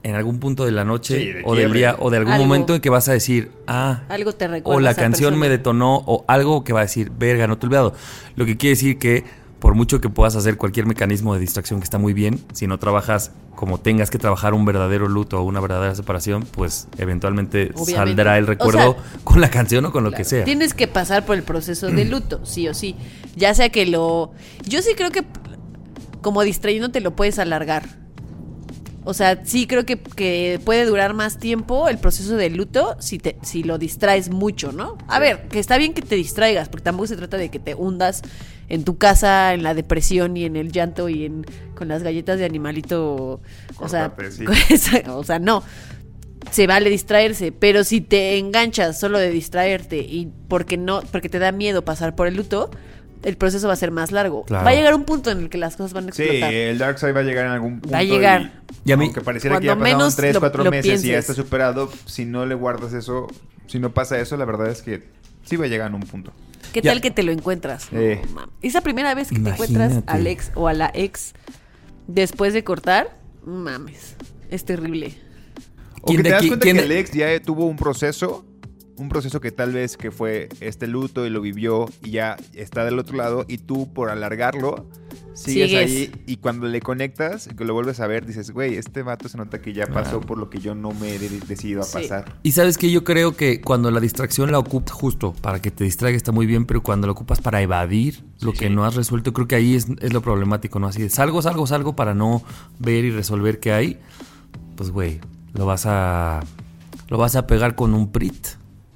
[0.04, 2.46] en algún punto de la noche Sí, de o del día o de algún Algo.
[2.46, 4.78] momento en que vas a decir, ah, Algo te recuerda.
[4.78, 7.68] o la canción me detonó o algo que va a decir, verga, no te he
[7.68, 7.94] olvidado.
[8.38, 9.26] Lo que quiere decir que
[9.66, 12.78] por mucho que puedas hacer cualquier mecanismo de distracción que está muy bien, si no
[12.78, 17.94] trabajas como tengas que trabajar un verdadero luto o una verdadera separación, pues eventualmente Obviamente.
[17.94, 20.24] saldrá el O recuerdo sea, con la canción o con lo Claro.
[20.24, 20.44] que sea.
[20.46, 22.96] Tienes que pasar por el proceso de luto, sí o sí.
[23.36, 24.34] Ya sea que lo.
[24.68, 25.24] Yo sí creo que
[26.22, 28.06] como distrayéndote lo puedes alargar.
[29.04, 33.18] O sea, sí creo que, que puede durar más tiempo el proceso de luto si,
[33.18, 34.96] te, si lo distraes mucho, ¿no?
[35.08, 37.74] A ver, que está bien que te distraigas, porque tampoco se trata de que te
[37.74, 38.22] hundas
[38.70, 41.46] en tu casa, en la depresión y en el llanto y en
[41.76, 43.42] con las galletas de animalito.
[43.80, 44.46] O sea, sí.
[45.10, 45.64] o sea, no
[46.52, 51.40] se vale distraerse, pero si te enganchas solo de distraerte y porque no, porque te
[51.40, 52.70] da miedo pasar por el luto,
[53.24, 54.46] el proceso va a ser más largo.
[54.46, 54.64] Claro.
[54.64, 56.54] Va a llegar un punto en el que las cosas van a Sí, explotar.
[56.54, 57.90] el Dark Side va a llegar en algún punto.
[57.92, 58.62] Va a llegar.
[58.86, 61.08] Y a mí- aunque pareciera que ya pasaron menos 3, lo- 4 lo meses y
[61.08, 63.26] ya está superado, si no le guardas eso,
[63.66, 65.02] si no pasa eso, la verdad es que
[65.44, 66.32] sí va a llegar en un punto.
[66.76, 66.92] ¿Qué Ya.
[66.92, 67.88] tal que te lo encuentras?
[67.94, 68.22] Eh.
[68.62, 71.32] Esa primera vez que te encuentras al ex o a la ex
[72.08, 74.18] después de cortar, mames,
[74.52, 75.14] es terrible.
[76.02, 78.46] O ¿Quién que te das aquí- cuenta quién que el ex ya tuvo un proceso
[78.98, 82.84] un proceso que tal vez que fue este luto y lo vivió y ya está
[82.84, 84.90] del otro lado y tú por alargarlo
[85.36, 85.92] sigues, Sigues.
[85.92, 89.38] ahí y cuando le conectas, que lo vuelves a ver, dices, güey, este vato se
[89.38, 91.94] nota que ya pasó por lo que yo no me he de- decidido a Sí.
[91.94, 92.38] pasar.
[92.42, 95.84] Y sabes que yo creo que cuando la distracción la ocupas justo para que te
[95.84, 99.34] distraiga está muy bien, pero cuando la ocupas para evadir lo que no has resuelto,
[99.34, 100.88] creo que ahí es, es lo problemático, ¿no?
[100.88, 102.42] Así de salgo, salgo, salgo para no
[102.80, 104.00] ver y resolver qué hay,
[104.76, 105.20] pues güey,
[105.54, 106.42] lo vas a
[107.10, 108.48] lo vas a pegar con un prit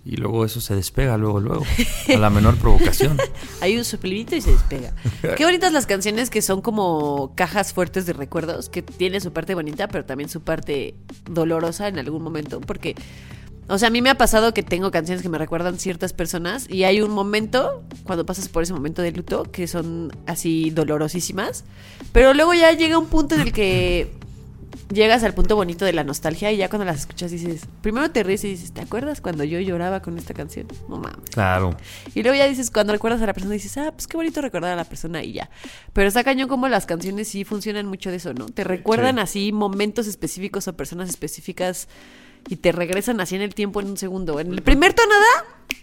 [0.05, 1.65] y luego eso se despega luego luego
[2.07, 3.17] a la menor provocación.
[3.61, 4.93] Hay un soplidito y se despega.
[5.37, 9.55] Qué bonitas las canciones que son como cajas fuertes de recuerdos, que tiene su parte
[9.55, 10.95] bonita, pero también su parte
[11.29, 12.95] dolorosa en algún momento, porque...
[13.71, 16.67] O sea, a mí me ha pasado que tengo canciones que me recuerdan ciertas personas
[16.67, 21.65] y hay un momento, cuando pasas por ese momento de luto, que son así dolorosísimas,
[22.11, 24.18] pero luego ya llega un punto en el que
[24.91, 28.23] llegas al punto bonito de la nostalgia y ya cuando las escuchas dices, primero te
[28.23, 30.67] ríes y dices, ¿te acuerdas cuando yo lloraba con esta canción?
[30.87, 31.29] No mames.
[31.31, 31.75] Claro.
[32.15, 34.73] Y luego ya dices, cuando recuerdas a la persona, dices, ah, pues qué bonito recordar
[34.73, 35.49] a la persona y ya.
[35.93, 38.47] Pero está cañón como las canciones sí funcionan mucho de eso, ¿no?
[38.47, 41.87] Te recuerdan así momentos específicos o personas específicas
[42.47, 44.39] y te regresan así en el tiempo en un segundo.
[44.39, 45.25] En el primer tonada,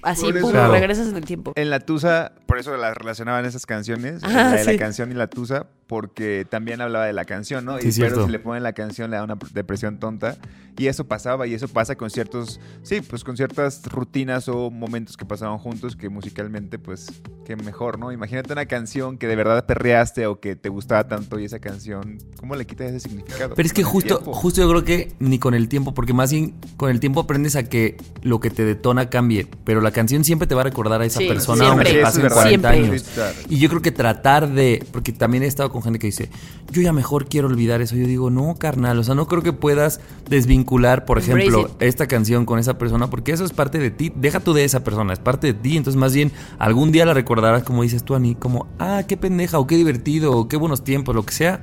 [0.02, 0.72] así, eso- pum, Claro.
[0.72, 1.52] regresas en el tiempo.
[1.54, 4.72] En la Tusa, por eso las relacionaban esas canciones, Ah, la de sí.
[4.72, 7.78] la canción y la Tusa, porque también hablaba de la canción, ¿no?
[7.78, 10.36] Sí, y pero si le ponen la canción le da una depresión tonta.
[10.78, 15.16] Y eso pasaba, y eso pasa con ciertos, sí, pues con ciertas rutinas o momentos
[15.16, 17.06] que pasaban juntos que musicalmente, pues,
[17.46, 18.12] que mejor, ¿no?
[18.12, 22.18] Imagínate una canción que de verdad perreaste o que te gustaba tanto y esa canción,
[22.38, 23.54] ¿cómo le quitas ese significado?
[23.54, 24.34] Pero es que justo, tiempo.
[24.34, 27.56] justo yo creo que ni con el tiempo, porque más bien con el tiempo aprendes
[27.56, 31.00] a que lo que te detona cambie, pero la canción siempre te va a recordar
[31.00, 31.88] a esa Sí, persona siempre.
[31.88, 32.42] aunque pasen es verdad.
[32.42, 32.90] 40 Siempre.
[33.22, 33.46] años.
[33.48, 36.30] Y yo creo que tratar de, porque también he estado con gente que dice,
[36.70, 37.96] yo ya mejor quiero olvidar eso.
[37.96, 42.46] Yo digo, no, carnal, o sea, no creo que puedas desvincular, por ejemplo, esta canción
[42.46, 44.10] con esa persona, porque eso es parte de ti.
[44.16, 45.76] Deja tú de esa persona, es parte de ti.
[45.76, 49.58] Entonces, más bien, algún día la recordarás, como dices tú, Ani, como, ah, qué pendeja,
[49.58, 51.62] o qué divertido, o qué buenos tiempos, lo que sea.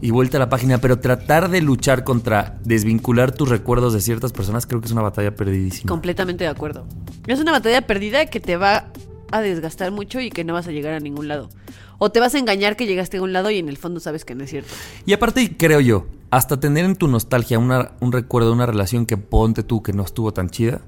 [0.00, 4.32] Y vuelta a la página, pero tratar de luchar contra desvincular tus recuerdos de ciertas
[4.32, 5.88] personas creo que es una batalla perdidísima.
[5.88, 6.86] Completamente de acuerdo.
[7.26, 8.92] Es una batalla perdida que te va
[9.30, 11.48] a desgastar mucho y que no vas a llegar a ningún lado.
[11.98, 14.24] O te vas a engañar que llegaste a un lado y en el fondo sabes
[14.24, 14.72] que no es cierto.
[15.04, 19.04] Y aparte, creo yo, hasta tener en tu nostalgia una- un recuerdo de una relación
[19.06, 20.80] que ponte tú que no estuvo tan chida,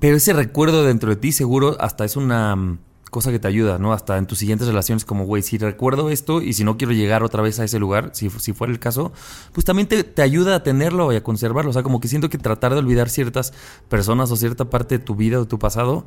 [0.00, 2.78] pero ese recuerdo dentro de ti seguro hasta es una mm,
[3.10, 3.92] cosa que te ayuda, ¿no?
[3.92, 7.22] Hasta en tus siguientes relaciones, como, güey, si recuerdo esto y si no quiero llegar
[7.22, 9.12] otra vez a ese lugar, si, si fuera el caso,
[9.52, 11.70] pues también te, te ayuda a tenerlo y a conservarlo.
[11.70, 13.52] O sea, como que siento que tratar de olvidar ciertas
[13.88, 16.04] personas o cierta parte de tu vida o tu pasado,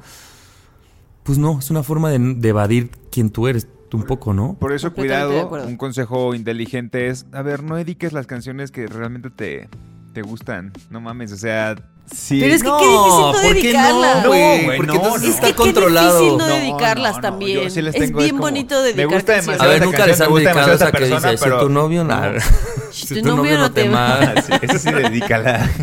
[1.23, 3.67] pues no, es una forma de, de evadir quién tú eres
[3.97, 4.55] un poco, ¿no?
[4.59, 9.29] Por eso, cuidado, un consejo inteligente es, a ver, no dediques las canciones que realmente
[9.29, 9.69] te,
[10.13, 10.73] te gustan.
[10.89, 11.75] No mames, o sea,
[12.13, 12.39] sí.
[12.39, 14.23] Pero es que No, qué difícil no ¿por qué dedicarlas.
[14.23, 14.63] no, güey?
[14.65, 15.35] güey, porque no, entonces no.
[15.35, 16.19] está Es que controlado.
[16.19, 17.71] qué difícil no, No, dedicarlas no, no, también.
[17.71, 19.61] sí es bien como, bonito me dedicar gusta canciones.
[19.61, 22.31] A ver, nunca les han me dedicado esa que dice, pero- si tu novio no.
[22.33, 22.39] No.
[22.91, 24.41] si tu novio no te ma- mama.
[24.41, 25.69] Sí, eso sí, dedícala.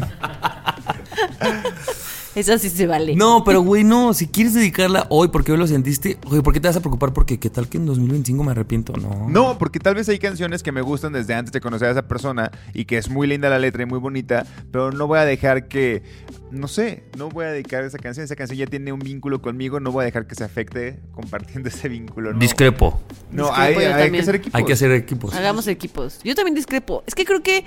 [2.36, 3.16] Esa sí se vale.
[3.16, 6.60] No, pero güey, no, si quieres dedicarla hoy porque hoy lo sentiste, oye, ¿por qué
[6.60, 7.14] te vas a preocupar?
[7.14, 9.26] Porque qué tal que en 2025 me arrepiento, no.
[9.26, 12.06] No, porque tal vez hay canciones que me gustan desde antes de conocer a esa
[12.06, 15.24] persona y que es muy linda la letra y muy bonita, pero no voy a
[15.24, 16.02] dejar que,
[16.50, 18.24] no sé, no voy a dedicar esa canción.
[18.24, 21.68] Esa canción ya tiene un vínculo conmigo, no voy a dejar que se afecte compartiendo
[21.70, 22.34] ese vínculo.
[22.34, 23.00] No, Discrepo.
[23.30, 24.54] no Discrepo hay, hay que hacer equipos.
[24.54, 25.34] Hay que hacer equipos.
[25.34, 26.20] Hagamos equipos.
[26.22, 27.02] Yo también discrepo.
[27.06, 27.64] Es que creo que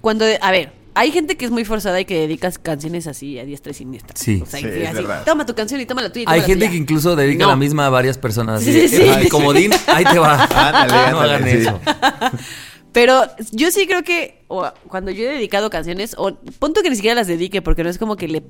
[0.00, 0.24] cuando...
[0.40, 3.70] A ver, hay gente que es muy forzada y que dedicas canciones así a diestra
[3.72, 4.14] y siniestra.
[4.16, 4.40] Sí.
[4.42, 5.22] O sea, Sí, que así, verdad.
[5.24, 6.70] toma tu canción y toma la tuya y Hay la gente tuya.
[6.70, 7.50] que incluso dedica No.
[7.50, 8.60] la misma a varias personas.
[8.62, 9.28] así Sí, sí, "Eh, sí.
[9.28, 10.42] comodín, ahí te va.
[10.54, 11.56] Ándale, no ándale, hagan sí.
[11.56, 11.80] eso.
[12.92, 13.22] Pero
[13.52, 17.14] yo sí creo que o, cuando yo he dedicado canciones, o punto que ni siquiera
[17.14, 18.42] las dedique, porque no es como que le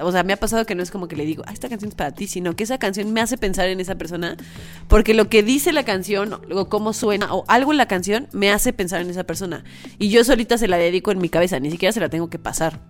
[0.00, 1.90] O sea, me ha pasado que no es como que le digo, ah, esta canción
[1.90, 4.36] es para ti, sino que esa canción me hace pensar en esa persona,
[4.88, 8.50] porque lo que dice la canción, o cómo suena, o algo en la canción, me
[8.50, 9.64] hace pensar en esa persona.
[9.98, 12.38] Y yo solita se la dedico en mi cabeza, ni siquiera se la tengo que
[12.38, 12.80] pasar.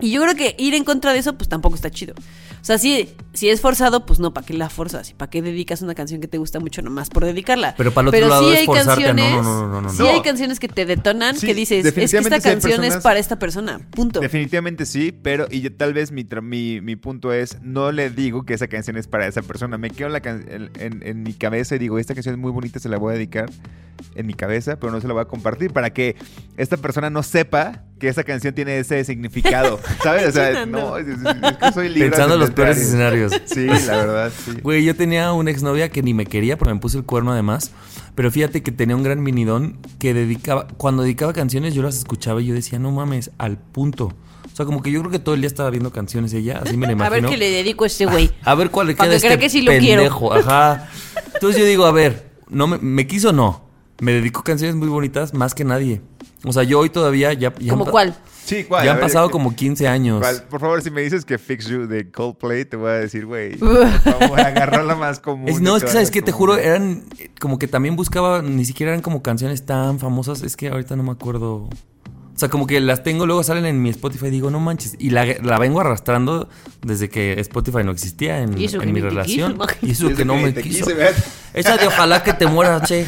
[0.00, 2.14] Y yo creo que ir en contra de eso, pues tampoco está chido.
[2.62, 5.10] O sea, si, si es forzado, pues no, ¿para qué la forzas?
[5.10, 7.74] ¿Y para qué dedicas una canción que te gusta mucho nomás por dedicarla?
[7.76, 9.80] Pero para el otro lado sí es hay forzarte a no, canciones, no, no, no,
[9.82, 10.08] no, sí no.
[10.08, 13.18] hay canciones que te detonan, Sí, que dices, es que esta sí canción es para
[13.18, 14.20] esta persona, punto.
[14.20, 18.10] Definitivamente sí, pero y yo- tal vez mi, tra- mi, mi punto es, no le
[18.10, 21.02] digo que esa canción es para esa persona, me quedo en, la can- en, en-
[21.04, 23.50] en mi cabeza y digo, esta canción es muy bonita, se la voy a dedicar
[24.14, 26.14] en mi cabeza, pero no se la voy a compartir para que
[26.56, 30.28] esta persona no sepa que esa canción tiene ese significado, ¿sabes?
[30.28, 32.08] O sea, no, es, es- es que soy libre.
[32.10, 33.32] Pensando en los peores escenarios.
[33.32, 33.80] escenarios.
[33.82, 34.52] Sí, la verdad, sí.
[34.62, 37.70] Güey, yo tenía una exnovia que ni me quería porque me puso el cuerno además.
[38.14, 42.40] Pero fíjate que tenía un gran minidón que dedicaba, cuando dedicaba canciones yo las escuchaba
[42.42, 44.12] y yo decía, no mames, al punto.
[44.52, 46.76] O sea, como que yo creo que todo el día estaba viendo canciones ella, así
[46.76, 47.22] me la A imagino.
[47.22, 48.30] ver qué le dedico a este güey.
[48.44, 50.02] A ver cuál le queda a este que sí lo quiero.
[50.02, 50.34] pendejo.
[50.34, 50.90] Ajá.
[51.34, 53.64] Entonces yo digo, a ver, no me, me quiso o no.
[54.00, 56.02] Me dedico canciones muy bonitas más que nadie.
[56.44, 57.52] O sea, yo hoy todavía ya...
[57.58, 58.14] ya ¿Como han pa- cuál?
[58.44, 58.84] Sí, ¿cuál?
[58.84, 60.20] Ya han ver, pasado ¿qué- como 15 años.
[60.20, 60.42] cuál?
[60.50, 63.56] Por favor, si me dices que Fix You de Coldplay, te voy a decir, güey,
[63.56, 65.48] por favor, agarró la más común.
[65.48, 67.04] Es- no, es que sabes que te juro, eran
[67.40, 71.04] como que también buscaba, ni siquiera eran como canciones tan famosas, es que ahorita no
[71.04, 71.68] me acuerdo.
[72.34, 74.96] O sea, como que las tengo, luego salen en mi Spotify y digo, no manches.
[74.98, 76.48] Y la, la vengo arrastrando
[76.84, 79.52] desde que Spotify no existía en, Y eso que en mi relación.
[79.52, 80.86] quiso, y eso Y que no me quiso.
[81.54, 83.06] Esa de ojalá que te mueras, che.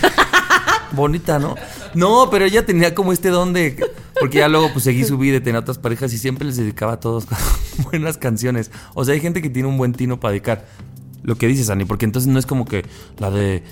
[0.94, 1.54] Bonita, ¿no?
[1.94, 3.76] No, pero ella tenía como este don de...
[4.20, 7.00] Porque ya luego pues seguí su vida tenía otras parejas y siempre les dedicaba a
[7.00, 7.26] todos
[7.90, 8.70] buenas canciones.
[8.94, 10.66] O sea, hay gente que tiene un buen tino para dedicar.
[11.22, 12.84] Lo que dices, Ani, porque entonces no es como que
[13.18, 13.62] la de...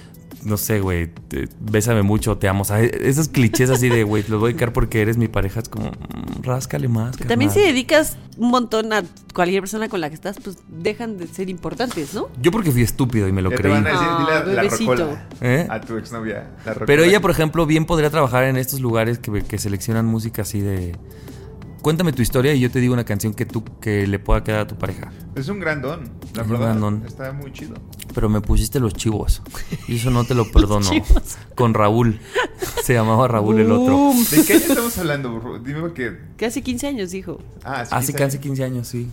[0.44, 2.62] No sé, güey, te- bésame mucho, te amo.
[2.62, 5.60] O sea, esos clichés así de, güey, los voy a dedicar porque eres mi pareja.
[5.60, 7.16] Es como, mm, ráscale más.
[7.16, 9.02] También si dedicas un montón a
[9.34, 12.28] cualquier persona con la que estás, pues dejan de ser importantes, ¿no?
[12.40, 13.72] Yo porque fui estúpido y me lo Ya te creí.
[13.72, 15.28] van a decir, Ah, la rocola.
[15.40, 15.66] ¿Eh?
[15.70, 16.50] A tu exnovia.
[16.66, 16.74] la.
[16.74, 20.60] Pero ella, por ejemplo, bien podría trabajar en estos lugares que, que seleccionan música así
[20.60, 20.96] de.
[21.82, 24.60] Cuéntame tu historia y yo te digo una canción que tú que le pueda quedar
[24.60, 25.10] a tu pareja.
[25.34, 26.66] Es un gran don, la Es verdad.
[26.66, 27.02] gran don.
[27.04, 27.74] Está muy chido.
[28.14, 29.42] Pero me pusiste los chivos.
[29.88, 30.88] Y eso no te lo perdono.
[31.54, 32.20] Con Raúl.
[32.82, 34.12] Se llamaba Raúl el otro.
[34.30, 35.58] ¿De qué año estamos hablando, bro?
[35.58, 36.18] Dime porque...
[36.36, 37.40] Que hace 15 años dijo.
[37.64, 39.08] Ah, sí, Hace quizá- casi 15 años, sí.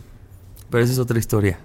[0.70, 1.60] Pero esa es otra historia.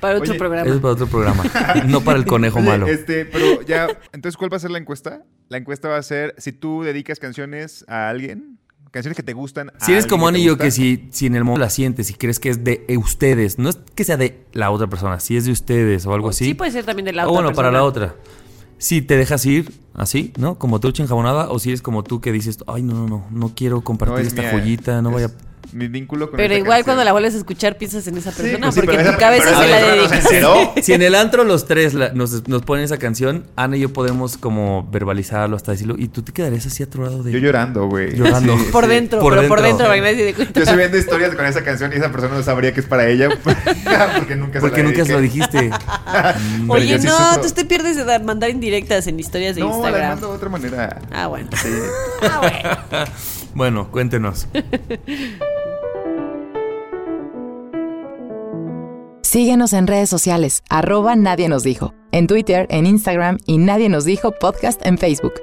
[0.00, 0.66] Para otro Oye, programa.
[0.66, 1.42] Eso es para otro programa.
[1.86, 2.86] No para el conejo Oye, malo.
[2.88, 5.24] Este, pero ya, entonces, ¿cuál va a ser la encuesta?
[5.48, 8.58] La encuesta va a ser si tú dedicas canciones a alguien,
[8.98, 9.72] canciones que te gustan.
[9.80, 10.64] Si eres como Ani y yo, gusta.
[10.64, 13.68] que si, si en el momento la sientes y crees que es de ustedes, no
[13.70, 16.44] es que sea de la otra persona, si es de ustedes o algo así.
[16.44, 18.16] Sí puede ser también de la o otra bueno, para la otra.
[18.78, 20.58] Si te dejas ir así, ¿no?
[20.58, 23.52] Como trucha enjabonada, o si eres como tú que dices, ay, no, no, no, no
[23.54, 25.47] quiero compartir No, es esta mía, joyita, no es vaya.
[25.72, 26.84] Mi vínculo con Pero igual canción.
[26.86, 29.08] cuando la vuelves a escuchar piensas en esa Sí, persona pues sí, porque pero tu
[29.10, 30.72] esa- cabeza se la no enteró.
[30.82, 33.92] Si en el antro los tres la- nos, nos ponen esa canción, Ana y yo
[33.92, 37.32] podemos como verbalizarlo hasta decirlo, y tú te quedarías así aturado de...
[37.32, 38.14] Yo llorando, güey.
[38.16, 38.56] Llorando.
[38.58, 38.90] Sí, Por sí.
[38.90, 39.84] dentro, Por pero por dentro.
[39.84, 40.54] dentro, para nadie dé cuenta.
[40.54, 43.06] Yo estoy viendo historias con esa canción y esa persona no sabría que es para
[43.08, 43.28] ella
[44.18, 45.70] porque nunca se Porque la nunca se lo dijiste.
[46.68, 47.42] Oye, no, sufro.
[47.42, 50.08] tú te pierdes de dar- mandar indirectas en historias de No, la Instagram.
[50.10, 50.98] mando de otra manera.
[51.12, 51.48] Ah, bueno.
[51.60, 51.68] Sí.
[52.22, 53.06] Ah, bueno.
[53.54, 54.46] bueno, cuéntenos.
[59.28, 64.06] Síguenos en redes sociales, arroba Nadie Nos Dijo, en Twitter, en Instagram y Nadie Nos
[64.06, 65.34] Dijo Podcast en Facebook.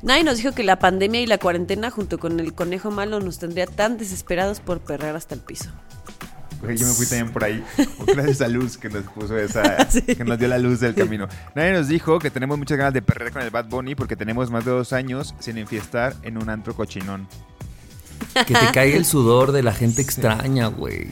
[0.00, 3.38] Nadie nos dijo que la pandemia y la cuarentena junto con el conejo malo nos
[3.38, 5.70] tendría tan desesperados por perrar hasta el piso.
[6.62, 7.62] Yo me fui también por ahí.
[8.06, 9.86] Gracias a Luz que nos puso esa.
[10.06, 11.28] Que nos dio la luz del camino.
[11.54, 14.50] Nadie nos dijo que tenemos muchas ganas de perder con el Bad Bunny porque tenemos
[14.50, 17.28] más de dos años sin enfiestar en un antro cochinón.
[18.46, 21.06] Que te caiga el sudor de la gente extraña, güey.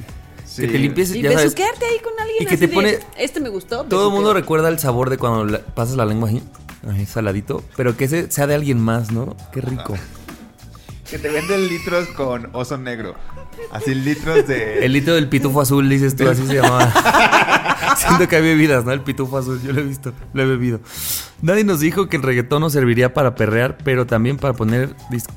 [0.46, 0.62] Sí.
[0.62, 3.38] Que te limpies, Y besuquearte ahí con alguien Y que así te de, pone- Este
[3.40, 3.84] me gustó.
[3.84, 4.42] Todo el mundo besuqueo".
[4.42, 6.42] recuerda el sabor de cuando la- pasas la lengua así,
[6.90, 9.36] ahí, saladito, pero que ese sea de alguien más, ¿no?
[9.52, 9.94] Qué rico.
[11.10, 13.14] Que te venden litros con oso negro.
[13.72, 14.84] Así litros de.
[14.84, 16.92] El litro del pitufo azul, dices tú, así se llamaba.
[17.96, 18.92] Siento que hay bebidas, ¿no?
[18.92, 20.80] El pitufo azul, yo lo he visto, lo he bebido.
[21.42, 24.94] Nadie nos dijo que el reggaetón nos serviría para perrear, pero también para poner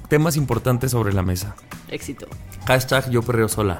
[0.10, 1.56] temas importantes sobre la mesa.
[1.90, 2.28] Éxito.
[2.68, 3.80] Hashtag yo perreo sola.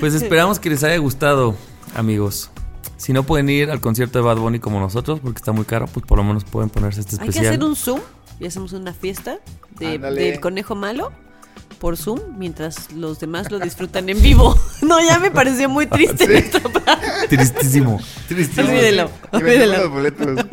[0.00, 1.56] Pues esperamos que les haya gustado,
[1.94, 2.50] amigos.
[2.96, 5.86] Si no pueden ir al concierto de Bad Bunny como nosotros, porque está muy caro,
[5.86, 7.54] pues por lo menos pueden ponerse este Hay que especial.
[7.54, 8.00] hacer un Zoom
[8.40, 9.38] y hacemos una fiesta
[9.78, 11.12] de, del conejo malo
[11.78, 14.56] por Zoom mientras los demás lo disfrutan en vivo.
[14.82, 16.98] No, ya me pareció muy triste nuestro plan.
[17.28, 18.00] Tristísimo.
[18.28, 18.68] Tristísimo.
[18.68, 19.76] Olvídelo, olvídelo.
[19.78, 20.46] los boletos.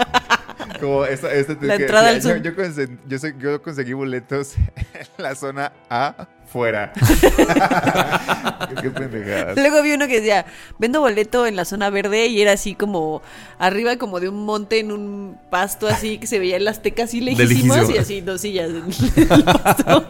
[0.79, 2.41] Como esta, esta La entrada al yo, Zoom.
[2.41, 6.93] yo, conse- yo sé- yo conseguí boletos en la zona A fuera.
[8.81, 9.57] Qué pendejadas.
[9.57, 10.45] Luego vi uno que decía,
[10.79, 13.21] vendo boleto en la zona verde y era así como
[13.59, 17.19] arriba como de un monte en un pasto así que se veía las tecas así
[17.21, 20.05] lejísimas y así dos sillas en el pasto.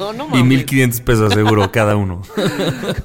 [0.00, 0.44] No, no Y mames.
[0.44, 2.22] 1500 pesos seguro cada uno.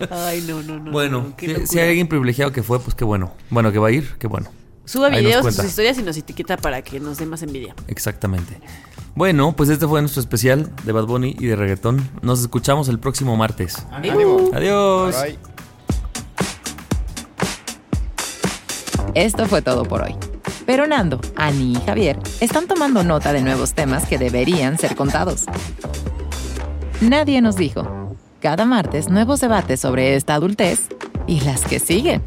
[0.10, 0.92] Ay, no, no, no.
[0.92, 3.34] Bueno, no, si- si hay alguien privilegiado que fue, pues qué bueno.
[3.52, 4.50] Bueno, que va a ir, qué bueno.
[4.86, 7.76] Suba Ahí videos, sus historias y nos etiqueta para que nos dé más envidia.
[7.88, 8.60] Exactamente.
[9.16, 12.10] Bueno, pues este fue nuestro especial de Bad Bunny y de reggaetón.
[12.22, 13.86] Nos escuchamos el próximo martes.
[13.92, 14.50] Ánimo.
[14.54, 15.16] Adiós.
[15.22, 15.38] Bye.
[19.14, 20.16] Esto fue todo por hoy.
[20.66, 25.46] Pero Nando, Ani y Javier están tomando nota de nuevos temas que deberían ser contados.
[27.02, 28.16] Nadie nos dijo.
[28.42, 30.88] Cada martes nuevos debates sobre esta adultez
[31.28, 32.24] y las que siguen.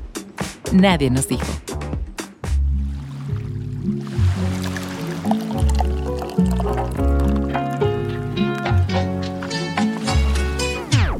[0.72, 1.44] Nadie nos dijo.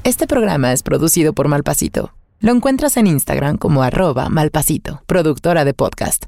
[0.07, 2.12] Este programa es producido por Malpasito.
[2.38, 6.26] Lo encuentras en Instagram como arroba malpasito, productora de podcast.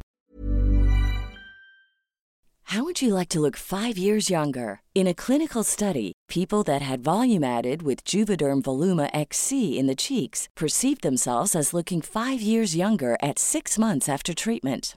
[2.75, 4.81] How would you like to look five years younger?
[4.97, 9.95] In a clinical study, people that had volume added with Juvederm Voluma XC in the
[9.95, 14.97] cheeks perceived themselves as looking five years younger at six months after treatment.